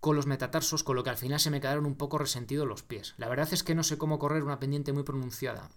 con 0.00 0.16
los 0.16 0.26
metatarsos, 0.26 0.84
con 0.84 0.96
lo 0.96 1.02
que 1.02 1.10
al 1.10 1.16
final 1.16 1.40
se 1.40 1.50
me 1.50 1.62
quedaron 1.62 1.86
un 1.86 1.96
poco 1.96 2.18
resentidos 2.18 2.68
los 2.68 2.82
pies. 2.82 3.14
La 3.16 3.30
verdad 3.30 3.48
es 3.50 3.62
que 3.62 3.74
no 3.74 3.82
sé 3.82 3.96
cómo 3.96 4.18
correr 4.18 4.44
una 4.44 4.60
pendiente 4.60 4.92
muy 4.92 5.02
pronunciada. 5.02 5.70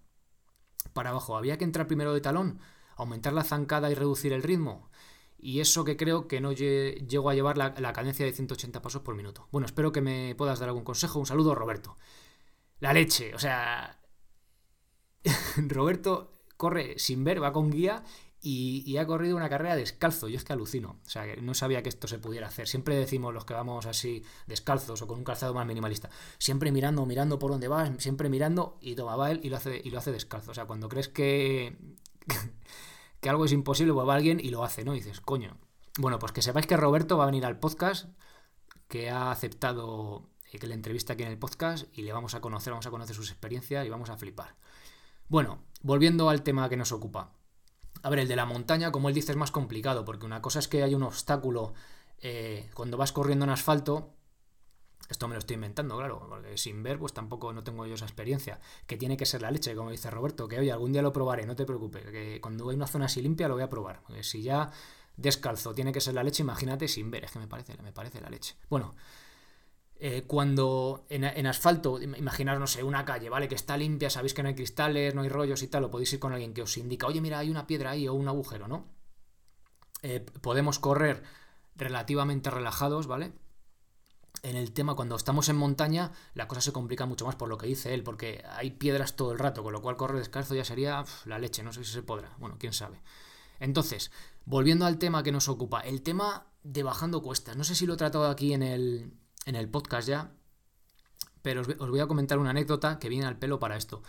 Para 0.92 1.12
abajo, 1.12 1.38
¿había 1.38 1.58
que 1.58 1.64
entrar 1.64 1.88
primero 1.88 2.14
de 2.14 2.20
talón? 2.20 2.60
¿Aumentar 2.98 3.32
la 3.32 3.46
zancada 3.46 3.90
y 3.90 3.96
reducir 3.96 4.34
el 4.34 4.44
ritmo? 4.44 4.90
Y 5.44 5.60
eso 5.60 5.84
que 5.84 5.98
creo 5.98 6.28
que 6.28 6.40
no 6.40 6.54
llego 6.54 7.30
a 7.30 7.34
llevar 7.34 7.58
la, 7.58 7.94
cadencia 7.94 8.26
de 8.26 8.32
180 8.32 8.82
pasos 8.82 9.02
por 9.02 9.16
minuto. 9.16 9.48
Bueno, 9.52 9.66
espero 9.66 9.92
que 9.92 10.02
me 10.02 10.36
puedas 10.36 10.60
dar 10.60 10.70
algún 10.70 10.84
consejo. 10.84 11.20
Un 11.20 11.26
saludo, 11.26 11.54
Roberto. 11.54 11.98
La 12.80 12.94
leche, 12.94 13.36
o 13.36 13.40
sea, 13.40 14.00
Roberto 15.58 16.44
corre 16.58 16.98
sin 16.98 17.24
ver, 17.24 17.44
va 17.44 17.52
con 17.52 17.72
guía 17.72 18.04
y, 18.42 18.98
ha 18.98 19.08
corrido 19.08 19.38
una 19.38 19.50
carrera 19.50 19.76
descalzo. 19.76 20.28
Yo 20.28 20.38
es 20.38 20.44
que 20.44 20.54
alucino. 20.54 21.00
O 21.06 21.10
sea, 21.10 21.26
no 21.42 21.54
sabía 21.54 21.82
que 21.82 21.90
esto 21.90 22.08
se 22.08 22.20
pudiera 22.20 22.48
hacer. 22.48 22.68
Siempre 22.68 22.96
decimos 22.96 23.34
los 23.34 23.46
que 23.46 23.54
vamos 23.54 23.86
así 23.86 24.24
descalzos 24.48 25.02
o 25.02 25.08
con 25.08 25.18
un 25.18 25.24
calzado 25.24 25.54
más 25.54 25.66
minimalista. 25.66 26.10
Siempre 26.40 26.72
mirando, 26.72 27.06
mirando 27.06 27.40
por 27.40 27.52
dónde 27.52 27.68
vas, 27.68 27.92
siempre 28.00 28.30
mirando 28.30 28.78
y 28.82 28.96
toma, 28.96 29.16
va 29.16 29.32
él 29.32 29.40
y 29.44 29.50
lo 29.50 29.58
hace, 29.58 29.82
y 29.84 29.90
lo 29.92 30.00
hace 30.00 30.12
descalzo. 30.12 30.52
O 30.52 30.54
sea, 30.54 30.66
cuando 30.66 30.90
crees 30.90 31.08
que 31.08 31.78
que 33.24 33.30
algo 33.30 33.46
es 33.46 33.52
imposible, 33.52 33.94
pues 33.94 34.08
va 34.08 34.14
alguien 34.14 34.40
y 34.40 34.50
lo 34.50 34.64
hace, 34.64 34.86
¿no? 34.86 34.94
Y 34.94 35.00
dices, 35.00 35.20
coño. 35.20 35.58
Bueno, 35.98 36.20
pues 36.20 36.32
que 36.32 36.44
sepáis 36.44 36.68
que 36.68 36.78
Roberto 36.78 37.18
va 37.18 37.24
a 37.24 37.28
venir 37.28 37.46
al 37.46 37.58
podcast, 37.58 38.10
que 38.88 39.10
ha 39.10 39.32
aceptado 39.32 40.30
eh, 40.52 40.60
que 40.60 40.68
le 40.68 40.76
entrevista 40.76 41.14
aquí 41.14 41.24
en 41.24 41.30
el 41.30 41.40
podcast 41.40 41.88
y 41.98 42.04
le 42.04 42.14
vamos 42.14 42.36
a 42.36 42.42
conocer, 42.42 42.72
vamos 42.72 42.86
a 42.86 42.92
conocer 42.92 43.16
sus 43.16 43.32
experiencias 43.32 43.86
y 43.86 43.90
vamos 43.90 44.10
a 44.10 44.18
flipar. 44.18 44.56
Bueno, 45.30 45.64
volviendo 45.82 46.30
al 46.30 46.44
tema 46.44 46.70
que 46.70 46.78
nos 46.78 46.92
ocupa. 46.92 47.32
A 48.04 48.10
ver, 48.10 48.20
el 48.20 48.28
de 48.28 48.36
la 48.36 48.46
montaña, 48.46 48.92
como 48.92 49.10
él 49.10 49.16
dice, 49.16 49.32
es 49.32 49.38
más 49.38 49.52
complicado, 49.52 50.04
porque 50.06 50.26
una 50.26 50.42
cosa 50.42 50.60
es 50.60 50.68
que 50.68 50.84
hay 50.84 50.94
un 50.94 51.04
obstáculo 51.04 51.74
eh, 52.20 52.70
cuando 52.74 52.98
vas 52.98 53.12
corriendo 53.12 53.46
en 53.46 53.52
asfalto 53.52 54.14
esto 55.10 55.28
me 55.28 55.36
lo 55.36 55.40
estoy 55.40 55.56
inventando, 55.56 55.98
claro, 55.98 56.26
porque 56.30 56.58
sin 56.58 56.82
ver, 56.82 56.98
pues 56.98 57.14
tampoco 57.14 57.54
no 57.54 57.64
tengo 57.64 57.86
yo 57.86 57.96
esa 57.96 58.06
experiencia. 58.06 58.60
Que 58.88 58.98
tiene 58.98 59.18
que 59.18 59.26
ser 59.26 59.42
la 59.42 59.52
leche, 59.52 59.76
como 59.76 59.92
dice 59.92 60.10
Roberto, 60.10 60.48
que 60.48 60.60
oye, 60.60 60.72
algún 60.72 60.94
día 60.94 61.02
lo 61.02 61.14
probaré, 61.14 61.46
no 61.46 61.56
te 61.56 61.66
preocupes, 61.66 62.06
que 62.06 62.40
cuando 62.42 62.70
hay 62.70 62.76
una 62.76 62.88
zona 62.88 63.06
así 63.06 63.22
limpia 63.22 63.48
lo 63.48 63.56
voy 63.56 63.64
a 63.64 63.70
probar. 63.70 64.02
si 64.22 64.42
ya 64.42 64.72
descalzo 65.16 65.74
tiene 65.74 65.92
que 65.92 66.02
ser 66.02 66.14
la 66.16 66.24
leche, 66.24 66.44
imagínate 66.44 66.88
sin 66.88 67.12
ver, 67.12 67.26
es 67.26 67.32
que 67.32 67.40
me 67.40 67.48
parece, 67.48 67.78
me 67.82 67.92
parece 67.92 68.22
la 68.22 68.30
leche. 68.30 68.56
Bueno, 68.70 68.96
eh, 70.06 70.24
cuando 70.26 71.06
en, 71.10 71.46
asfalto, 71.46 72.02
imaginaros, 72.02 72.60
no 72.60 72.68
sé, 72.68 72.84
una 72.84 73.06
calle, 73.06 73.30
¿vale? 73.30 73.48
Que 73.48 73.56
está 73.56 73.78
limpia, 73.78 74.10
sabéis 74.10 74.34
que 74.34 74.44
no 74.44 74.50
hay 74.50 74.56
cristales, 74.56 75.14
no 75.16 75.22
hay 75.22 75.30
rollos 75.30 75.62
y 75.64 75.68
tal, 75.68 75.84
lo 75.84 75.92
podéis 75.92 76.14
ir 76.14 76.20
con 76.20 76.34
alguien 76.34 76.54
que 76.54 76.62
os 76.62 76.78
indica, 76.78 77.08
oye, 77.08 77.22
mira, 77.22 77.40
hay 77.40 77.50
una 77.50 77.68
piedra 77.68 77.92
ahí 77.92 78.08
o 78.08 78.14
un 78.14 78.28
agujero, 78.28 78.68
¿no? 78.68 78.88
Eh, 80.02 80.20
podemos 80.42 80.80
correr 80.80 81.24
relativamente 81.76 82.50
relajados, 82.50 83.08
¿vale? 83.08 83.32
En 84.44 84.58
el 84.58 84.74
tema, 84.74 84.96
cuando 84.96 85.16
estamos 85.16 85.48
en 85.48 85.56
montaña, 85.56 86.12
la 86.34 86.50
cosa 86.50 86.60
se 86.60 86.74
complica 86.74 87.06
mucho 87.06 87.26
más 87.26 87.36
por 87.36 87.48
lo 87.48 87.58
que 87.58 87.66
dice 87.66 87.94
él, 87.94 88.04
porque 88.04 88.44
hay 88.52 88.72
piedras 88.72 89.16
todo 89.16 89.32
el 89.32 89.40
rato, 89.40 89.64
con 89.64 89.72
lo 89.72 89.82
cual 89.82 89.96
correr 89.96 90.18
descalzo 90.18 90.54
ya 90.54 90.66
sería 90.66 91.06
la 91.26 91.40
leche, 91.40 91.64
no 91.64 91.72
sé 91.72 91.86
si 91.86 91.94
se 91.94 92.04
podrá, 92.04 92.36
bueno, 92.38 92.58
quién 92.60 92.74
sabe. 92.74 93.02
Entonces, 93.62 94.12
volviendo 94.46 94.86
al 94.86 95.00
tema 95.00 95.24
que 95.24 95.32
nos 95.32 95.48
ocupa, 95.48 95.80
el 95.80 96.02
tema 96.02 96.48
de 96.62 96.84
bajando 96.84 97.22
cuestas, 97.22 97.56
no 97.56 97.64
sé 97.64 97.74
si 97.74 97.86
lo 97.86 97.94
he 97.94 97.98
tratado 97.98 98.28
aquí 98.28 98.54
en 98.54 98.64
el, 98.64 99.14
en 99.46 99.56
el 99.56 99.70
podcast 99.70 100.10
ya, 100.10 100.32
pero 101.42 101.62
os, 101.62 101.90
voy 101.90 102.02
a 102.02 102.08
comentar 102.08 102.38
una 102.38 102.50
anécdota 102.50 103.00
que 103.00 103.08
viene 103.08 103.26
al 103.26 103.40
pelo 103.40 103.60
para 103.60 103.78
esto. 103.78 104.04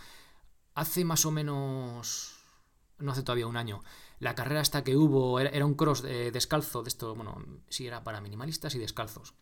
Hace 0.73 1.05
más 1.05 1.25
o 1.25 1.31
menos, 1.31 2.35
no 2.97 3.13
hace 3.13 3.23
todavía 3.23 3.47
un 3.47 3.55
año, 3.55 3.81
la 4.19 4.35
carrera 4.35 4.59
hasta 4.59 4.83
que 4.83 4.97
hubo 4.97 5.39
era, 5.39 5.65
un 5.65 5.75
cross 5.75 6.03
descalzo, 6.03 6.83
de 6.83 6.89
esto, 6.89 7.15
bueno, 7.15 7.37
sí 7.69 7.87
era 7.87 8.03
para 8.03 8.19
minimalistas 8.19 8.75
y 8.75 8.79
descalzos. 8.79 9.33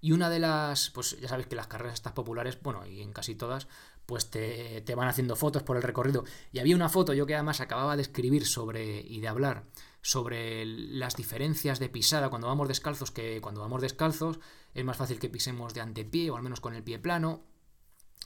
Y 0.00 0.12
una 0.12 0.30
de 0.30 0.38
las, 0.38 0.90
pues 0.90 1.18
ya 1.20 1.28
sabéis 1.28 1.48
que 1.48 1.56
las 1.56 1.66
carreras 1.66 1.94
estas 1.94 2.12
populares, 2.12 2.58
bueno, 2.62 2.86
y 2.86 3.02
en 3.02 3.12
casi 3.12 3.34
todas, 3.34 3.68
pues 4.06 4.28
te, 4.30 4.82
van 4.96 5.08
haciendo 5.08 5.36
fotos 5.36 5.62
por 5.62 5.76
el 5.76 5.82
recorrido. 5.82 6.24
Y 6.52 6.58
había 6.58 6.74
una 6.74 6.88
foto, 6.88 7.12
yo 7.12 7.26
que 7.26 7.34
además 7.34 7.60
acababa 7.60 7.96
de 7.96 8.02
escribir 8.02 8.44
sobre 8.44 9.00
y 9.00 9.20
de 9.20 9.28
hablar 9.28 9.64
sobre 10.02 10.64
las 10.64 11.14
diferencias 11.14 11.78
de 11.78 11.90
pisada 11.90 12.30
cuando 12.30 12.48
vamos 12.48 12.66
descalzos, 12.66 13.10
que 13.10 13.40
cuando 13.40 13.60
vamos 13.60 13.82
descalzos 13.82 14.40
es 14.74 14.84
más 14.84 14.96
fácil 14.96 15.18
que 15.18 15.28
pisemos 15.28 15.74
de 15.74 15.82
antepié 15.82 16.30
o 16.30 16.36
al 16.36 16.42
menos 16.42 16.60
con 16.60 16.74
el 16.74 16.82
pie 16.82 16.98
plano. 16.98 17.44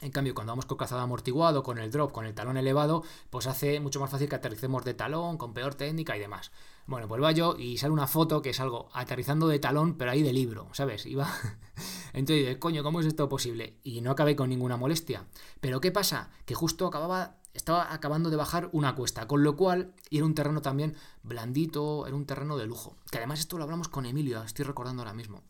En 0.05 0.11
cambio, 0.11 0.35
cuando 0.35 0.51
vamos 0.51 0.67
con 0.67 0.77
calzado 0.77 1.01
amortiguado, 1.01 1.63
con 1.63 1.79
el 1.79 1.91
drop, 1.91 2.13
con 2.13 2.27
el 2.27 2.35
talón 2.35 2.59
elevado, 2.59 3.05
pues 3.31 3.47
hace 3.47 3.81
mucho 3.81 4.01
más 4.01 4.11
fácil 4.11 4.29
que 4.29 4.35
aterricemos 4.35 4.85
de 4.85 4.93
talón, 4.93 5.39
con 5.39 5.55
peor 5.55 5.77
técnica 5.77 6.15
y 6.15 6.21
demás. 6.21 6.53
Bueno, 6.87 7.09
pues 7.09 7.23
va 7.23 7.33
yo 7.33 7.57
y 7.59 7.79
sale 7.79 7.95
una 7.95 8.07
foto 8.07 8.43
que 8.43 8.51
es 8.51 8.61
algo 8.61 8.91
aterrizando 8.93 9.49
de 9.49 9.59
talón, 9.59 9.97
pero 9.97 10.11
ahí 10.11 10.23
de 10.23 10.35
libro, 10.35 10.69
¿sabes? 10.73 11.07
Iba. 11.07 11.33
Entonces, 12.13 12.59
coño, 12.59 12.83
¿cómo 12.83 13.01
es 13.01 13.07
esto 13.07 13.31
posible? 13.31 13.79
Y 13.83 14.03
no 14.03 14.11
acabé 14.11 14.37
con 14.37 14.51
ninguna 14.51 14.77
molestia. 14.77 15.27
Pero 15.63 15.81
¿qué 15.81 15.91
pasa? 15.91 16.29
Que 16.45 16.55
justo 16.55 16.87
acababa. 16.87 17.39
Estaba 17.55 17.91
acabando 17.91 18.29
de 18.29 18.37
bajar 18.37 18.69
una 18.73 18.95
cuesta, 18.95 19.27
con 19.27 19.43
lo 19.43 19.57
cual 19.57 19.95
era 20.11 20.27
un 20.27 20.35
terreno 20.35 20.61
también 20.61 20.97
blandito, 21.23 22.07
era 22.07 22.15
un 22.15 22.27
terreno 22.27 22.59
de 22.59 22.67
lujo. 22.67 22.99
Que 23.11 23.17
además 23.17 23.41
esto 23.41 23.57
lo 23.57 23.65
hablamos 23.65 23.89
con 23.89 24.05
Emilio, 24.05 24.43
estoy 24.43 24.67
recordando 24.67 25.01
ahora 25.01 25.15
mismo. 25.15 25.45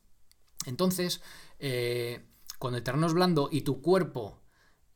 Entonces, 0.64 1.22
eh, 1.58 2.24
cuando 2.60 2.78
el 2.78 2.84
terreno 2.84 3.06
es 3.08 3.14
blando 3.14 3.48
y 3.50 3.62
tu 3.62 3.82
cuerpo 3.82 4.43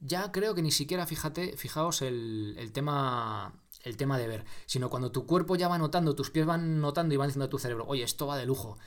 ya 0.01 0.31
creo 0.33 0.55
que 0.55 0.63
ni 0.63 0.71
siquiera, 0.71 1.07
fíjate, 1.07 1.57
fijaos 1.57 2.03
el, 2.03 2.71
tema 2.73 3.55
el 3.83 3.97
tema 3.97 4.19
de 4.19 4.29
ver, 4.29 4.45
sino 4.67 4.91
cuando 4.91 5.11
tu 5.11 5.27
cuerpo 5.27 5.57
ya 5.57 5.69
va 5.69 5.79
notando, 5.79 6.15
tus 6.15 6.31
pies 6.31 6.47
van 6.47 6.81
notando 6.81 7.15
y 7.15 7.17
van 7.17 7.29
diciendo 7.29 7.47
a 7.47 7.51
tu 7.51 7.59
cerebro, 7.59 7.85
oye, 7.87 8.05
esto 8.05 8.27
va 8.27 8.37
de 8.37 8.47
lujo. 8.47 8.79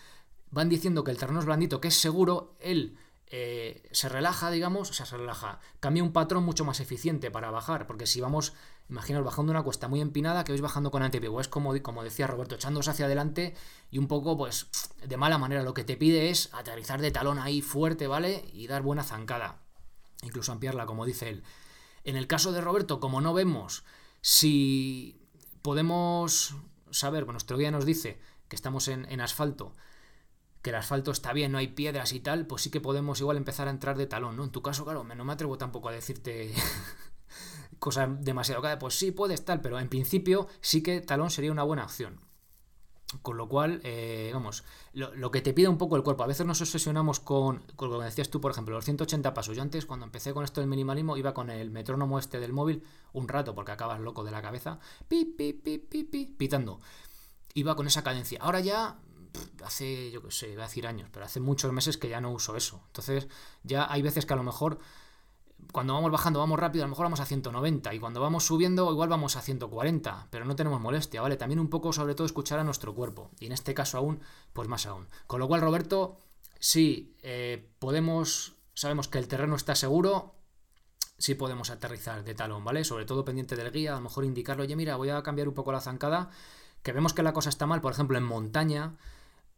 Van 0.52 0.69
diciendo 0.69 1.04
que 1.04 1.12
el 1.12 1.17
terreno 1.17 1.39
es 1.39 1.45
blandito, 1.45 1.82
que 1.82 1.89
es 1.89 1.95
seguro, 1.95 2.56
él 2.60 2.97
eh, 3.28 3.88
se 3.91 4.10
relaja, 4.10 4.52
digamos, 4.52 4.89
o 4.89 4.93
sea, 4.93 5.06
se 5.06 5.17
relaja, 5.17 5.60
cambia 5.80 6.04
un 6.04 6.12
patrón 6.12 6.43
mucho 6.43 6.65
más 6.65 6.80
eficiente 6.82 7.32
para 7.32 7.52
bajar, 7.52 7.88
porque 7.88 8.06
si 8.06 8.19
vamos, 8.19 8.54
imaginaos, 8.89 9.26
bajando 9.26 9.52
una 9.52 9.63
cuesta 9.63 9.88
muy 9.88 10.02
empinada, 10.02 10.43
que 10.43 10.52
vais 10.52 10.62
bajando 10.62 10.91
con 10.91 11.04
antepiego, 11.04 11.39
es 11.39 11.47
como, 11.47 11.82
como 11.82 12.04
decía 12.04 12.28
Roberto, 12.28 12.56
echándose 12.56 12.91
hacia 12.91 13.06
adelante 13.06 13.56
y 13.89 13.97
un 13.97 14.08
poco, 14.08 14.38
pues, 14.38 14.67
de 15.06 15.17
mala 15.17 15.38
manera, 15.38 15.63
lo 15.63 15.74
que 15.74 15.86
te 15.86 15.95
pide 15.97 16.30
es 16.30 16.54
aterrizar 16.54 17.02
de 17.02 17.12
talón 17.12 17.39
ahí 17.39 17.62
fuerte, 17.62 18.08
¿vale? 18.08 18.45
Y 18.54 18.67
dar 18.67 18.82
buena 18.82 19.04
zancada 19.04 19.62
incluso 20.22 20.52
ampliarla, 20.52 20.86
como 20.86 21.06
dice 21.06 21.30
él. 21.30 21.44
En 22.04 22.16
el 22.16 22.28
caso 22.28 22.52
de 22.52 22.62
Roberto, 22.62 23.00
como 23.00 23.22
no 23.22 23.34
vemos 23.34 23.84
si 24.22 25.20
podemos 25.62 26.56
saber, 26.92 27.24
bueno, 27.24 27.34
nuestro 27.34 27.58
guía 27.58 27.72
nos 27.72 27.86
dice 27.86 28.20
que 28.48 28.56
estamos 28.56 28.88
en, 28.88 29.22
asfalto, 29.22 29.76
que 30.62 30.72
el 30.72 30.76
asfalto 30.76 31.12
está 31.12 31.34
bien, 31.34 31.52
no 31.52 31.58
hay 31.58 31.68
piedras 31.68 32.14
y 32.14 32.20
tal, 32.20 32.46
pues 32.46 32.64
sí 32.64 32.70
que 32.70 32.82
podemos 32.82 33.20
igual 33.20 33.38
empezar 33.38 33.68
a 33.68 33.72
entrar 33.72 33.98
de 33.98 34.08
talón, 34.08 34.36
¿no? 34.36 34.44
En 34.44 34.52
tu 34.52 34.62
caso, 34.62 34.84
claro, 34.84 35.04
no 35.04 35.26
me 35.26 35.34
atrevo 35.34 35.58
tampoco 35.58 35.90
a 35.90 35.94
decirte 35.94 36.54
cosas 37.80 38.10
demasiado 38.24 38.62
Pues 38.80 38.96
sí, 38.96 39.12
puedes 39.12 39.46
tal, 39.46 39.62
pero 39.62 39.80
en 39.80 39.90
principio 39.90 40.48
sí 40.60 40.84
que 40.84 41.02
talón 41.02 41.32
sería 41.32 41.52
una 41.52 41.64
buena 41.64 41.86
opción. 41.86 42.20
Con 43.21 43.36
lo 43.36 43.50
cual, 43.50 43.82
eh, 43.84 44.32
vamos, 44.34 44.63
lo, 44.93 45.32
que 45.32 45.41
te 45.41 45.54
pide 45.54 45.67
un 45.67 45.78
poco 45.78 45.97
el 45.97 46.04
cuerpo. 46.04 46.24
A 46.24 46.28
veces 46.28 46.45
nos 46.45 46.62
obsesionamos 46.62 47.19
con, 47.19 47.60
con, 47.76 47.89
lo 47.89 48.00
que 48.00 48.06
decías 48.06 48.30
tú, 48.30 48.39
por 48.39 48.52
ejemplo, 48.52 48.74
los 48.76 48.86
180 48.86 49.34
pasos. 49.34 49.56
Yo 49.56 49.62
antes, 49.62 49.86
cuando 49.86 50.06
empecé 50.06 50.34
con 50.34 50.45
esto 50.45 50.62
del 50.62 50.69
minimalismo, 50.69 51.17
iba 51.17 51.34
con 51.34 51.50
el 51.50 51.71
metrónomo 51.71 52.19
este 52.19 52.39
del 52.39 52.54
móvil 52.54 52.84
un 53.12 53.28
rato, 53.28 53.54
porque 53.54 53.74
acabas 53.74 54.00
loco 54.00 54.24
de 54.24 54.32
la 54.32 54.41
cabeza, 54.41 54.80
pi, 55.10 55.26
pi, 55.26 55.52
pi, 55.52 55.78
pi, 55.78 56.06
pi, 56.06 56.26
pitando. 56.26 56.80
Iba 57.54 57.76
con 57.76 57.86
esa 57.86 58.02
cadencia. 58.02 58.39
Ahora 58.41 58.62
ya, 58.62 58.97
hace, 59.65 60.10
yo 60.12 60.21
qué 60.21 60.32
sé, 60.32 60.47
voy 60.54 60.60
a 60.60 60.67
decir 60.67 60.88
años, 60.88 61.10
pero 61.12 61.26
hace 61.26 61.41
muchos 61.41 61.71
meses 61.74 61.97
que 61.97 62.08
ya 62.08 62.21
no 62.21 62.32
uso 62.32 62.56
eso. 62.56 62.82
Entonces, 62.88 63.28
ya 63.63 63.91
hay 63.91 64.02
veces 64.02 64.26
que 64.26 64.34
a 64.34 64.38
lo 64.38 64.43
mejor 64.43 64.80
cuando 65.71 65.93
vamos 65.93 66.12
bajando 66.12 66.39
vamos 66.39 66.60
rápido, 66.60 66.84
a 66.84 66.88
lo 66.88 66.91
mejor 66.91 67.06
vamos 67.06 67.19
a 67.19 67.26
190 67.26 67.93
y 67.93 68.00
cuando 68.00 68.21
vamos 68.21 68.45
subiendo 68.45 68.91
igual 68.91 69.10
vamos 69.10 69.36
a 69.36 69.41
140, 69.41 70.28
pero 70.30 70.45
no 70.45 70.56
tenemos 70.56 70.82
molestia, 70.82 71.21
¿vale? 71.21 71.38
También 71.38 71.60
un 71.60 71.69
poco 71.69 71.93
sobre 71.93 72.15
todo 72.15 72.26
escuchar 72.26 72.60
a 72.60 72.63
nuestro 72.63 72.93
cuerpo 72.93 73.32
y 73.39 73.45
en 73.45 73.52
este 73.52 73.74
caso 73.74 73.97
aún, 73.97 74.21
pues 74.54 74.67
más 74.67 74.86
aún. 74.86 75.08
Con 75.28 75.39
lo 75.39 75.47
cual, 75.47 75.62
Roberto, 75.62 76.17
sí, 76.60 77.15
eh, 77.21 77.69
podemos, 77.80 78.56
sabemos 78.74 79.08
que 79.08 79.17
el 79.17 79.28
terreno 79.28 79.56
está 79.56 79.76
seguro, 79.76 80.36
sí 81.17 81.36
podemos 81.36 81.69
aterrizar 81.69 82.24
de 82.24 82.34
talón, 82.34 82.63
¿vale? 82.63 82.84
Sobre 82.84 83.06
todo 83.06 83.24
pendiente 83.24 83.56
del 83.56 83.71
guía, 83.71 83.93
a 83.93 83.95
lo 83.95 84.02
mejor 84.02 84.26
indicarlo, 84.26 84.63
oye, 84.63 84.76
mira, 84.76 84.95
voy 84.95 85.10
a 85.10 85.24
cambiar 85.24 85.47
un 85.47 85.54
poco 85.54 85.71
la 85.71 85.82
zancada, 85.82 86.30
que 86.84 86.91
vemos 86.91 87.13
que 87.13 87.24
la 87.24 87.34
cosa 87.34 87.50
está 87.50 87.67
mal, 87.67 87.82
por 87.82 87.93
ejemplo, 87.93 88.17
en 88.17 88.24
montaña, 88.24 88.97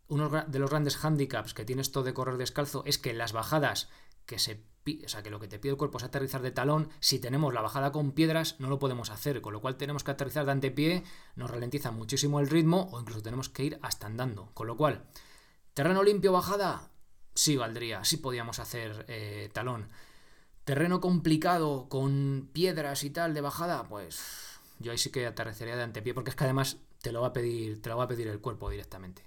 uno 0.07 0.29
de 0.29 0.59
los 0.59 0.69
grandes 0.69 1.03
handicaps 1.03 1.53
que 1.53 1.65
tiene 1.65 1.81
esto 1.81 2.03
de 2.03 2.13
correr 2.13 2.37
descalzo 2.37 2.83
es 2.85 2.97
que 2.97 3.13
las 3.13 3.33
bajadas 3.33 3.89
que 4.25 4.37
se 4.37 4.63
o 4.85 5.07
sea, 5.07 5.23
que 5.23 5.29
lo 5.29 5.39
que 5.39 5.47
te 5.47 5.59
pide 5.59 5.71
el 5.71 5.77
cuerpo 5.77 5.97
es 5.97 6.03
aterrizar 6.03 6.41
de 6.41 6.51
talón, 6.51 6.89
si 6.99 7.19
tenemos 7.19 7.53
la 7.53 7.61
bajada 7.61 7.91
con 7.91 8.11
piedras 8.11 8.55
no 8.59 8.69
lo 8.69 8.79
podemos 8.79 9.09
hacer, 9.09 9.41
con 9.41 9.53
lo 9.53 9.61
cual 9.61 9.77
tenemos 9.77 10.03
que 10.03 10.11
aterrizar 10.11 10.45
de 10.45 10.51
antepié, 10.51 11.03
nos 11.35 11.49
ralentiza 11.49 11.91
muchísimo 11.91 12.39
el 12.39 12.49
ritmo 12.49 12.89
o 12.91 12.99
incluso 12.99 13.21
tenemos 13.21 13.49
que 13.49 13.63
ir 13.63 13.79
hasta 13.81 14.07
andando, 14.07 14.51
con 14.53 14.67
lo 14.67 14.75
cual, 14.77 15.05
terreno 15.73 16.03
limpio, 16.03 16.31
bajada, 16.31 16.91
sí 17.33 17.55
valdría, 17.57 18.03
sí 18.03 18.17
podíamos 18.17 18.59
hacer 18.59 19.05
eh, 19.07 19.49
talón. 19.53 19.89
Terreno 20.65 21.01
complicado 21.01 21.89
con 21.89 22.49
piedras 22.53 23.03
y 23.03 23.09
tal 23.09 23.33
de 23.33 23.41
bajada, 23.41 23.87
pues 23.87 24.59
yo 24.79 24.91
ahí 24.91 24.97
sí 24.97 25.11
que 25.11 25.25
aterrizaría 25.25 25.75
de 25.75 25.83
antepié 25.83 26.13
porque 26.13 26.29
es 26.29 26.35
que 26.35 26.45
además 26.45 26.77
te 27.01 27.11
lo 27.11 27.21
va 27.21 27.27
a 27.27 27.33
pedir, 27.33 27.81
te 27.81 27.89
lo 27.89 27.97
va 27.97 28.05
a 28.05 28.07
pedir 28.07 28.27
el 28.27 28.39
cuerpo 28.39 28.69
directamente. 28.69 29.25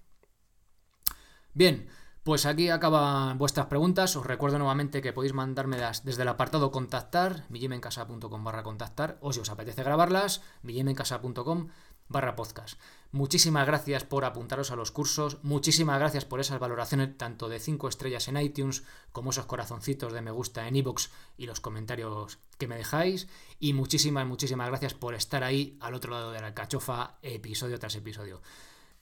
Bien, 1.52 1.88
pues 2.26 2.44
aquí 2.44 2.70
acaban 2.70 3.38
vuestras 3.38 3.66
preguntas. 3.66 4.16
Os 4.16 4.26
recuerdo 4.26 4.58
nuevamente 4.58 5.00
que 5.00 5.12
podéis 5.12 5.32
mandármelas 5.32 6.04
desde 6.04 6.22
el 6.22 6.28
apartado 6.28 6.72
contactar, 6.72 7.44
millimencasa.com 7.50 8.42
barra 8.42 8.64
contactar, 8.64 9.16
o 9.20 9.32
si 9.32 9.38
os 9.38 9.48
apetece 9.48 9.84
grabarlas, 9.84 10.42
millimencasa.com 10.62 11.68
barra 12.08 12.34
podcast. 12.34 12.80
Muchísimas 13.12 13.64
gracias 13.64 14.02
por 14.02 14.24
apuntaros 14.24 14.72
a 14.72 14.76
los 14.76 14.90
cursos, 14.90 15.38
muchísimas 15.44 16.00
gracias 16.00 16.24
por 16.24 16.40
esas 16.40 16.58
valoraciones 16.58 17.16
tanto 17.16 17.48
de 17.48 17.60
5 17.60 17.86
estrellas 17.86 18.26
en 18.26 18.38
iTunes 18.38 18.82
como 19.12 19.30
esos 19.30 19.46
corazoncitos 19.46 20.12
de 20.12 20.20
me 20.20 20.32
gusta 20.32 20.66
en 20.66 20.74
iBox 20.74 21.12
y 21.36 21.46
los 21.46 21.60
comentarios 21.60 22.40
que 22.58 22.66
me 22.66 22.76
dejáis. 22.76 23.28
Y 23.60 23.72
muchísimas, 23.72 24.26
muchísimas 24.26 24.66
gracias 24.66 24.94
por 24.94 25.14
estar 25.14 25.44
ahí 25.44 25.78
al 25.80 25.94
otro 25.94 26.10
lado 26.10 26.32
de 26.32 26.40
la 26.40 26.54
cachofa, 26.54 27.18
episodio 27.22 27.78
tras 27.78 27.94
episodio. 27.94 28.42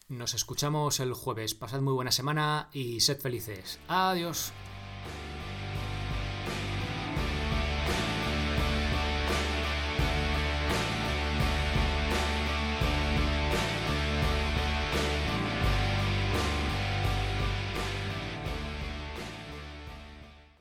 Nos 0.08 0.34
escuchamos 0.34 1.00
el 1.00 1.14
jueves. 1.14 1.54
Pasad 1.54 1.80
muy 1.80 1.94
buena 1.94 2.12
semana 2.12 2.68
y 2.72 3.00
sed 3.00 3.20
felices. 3.20 3.78
Adiós. 3.88 4.52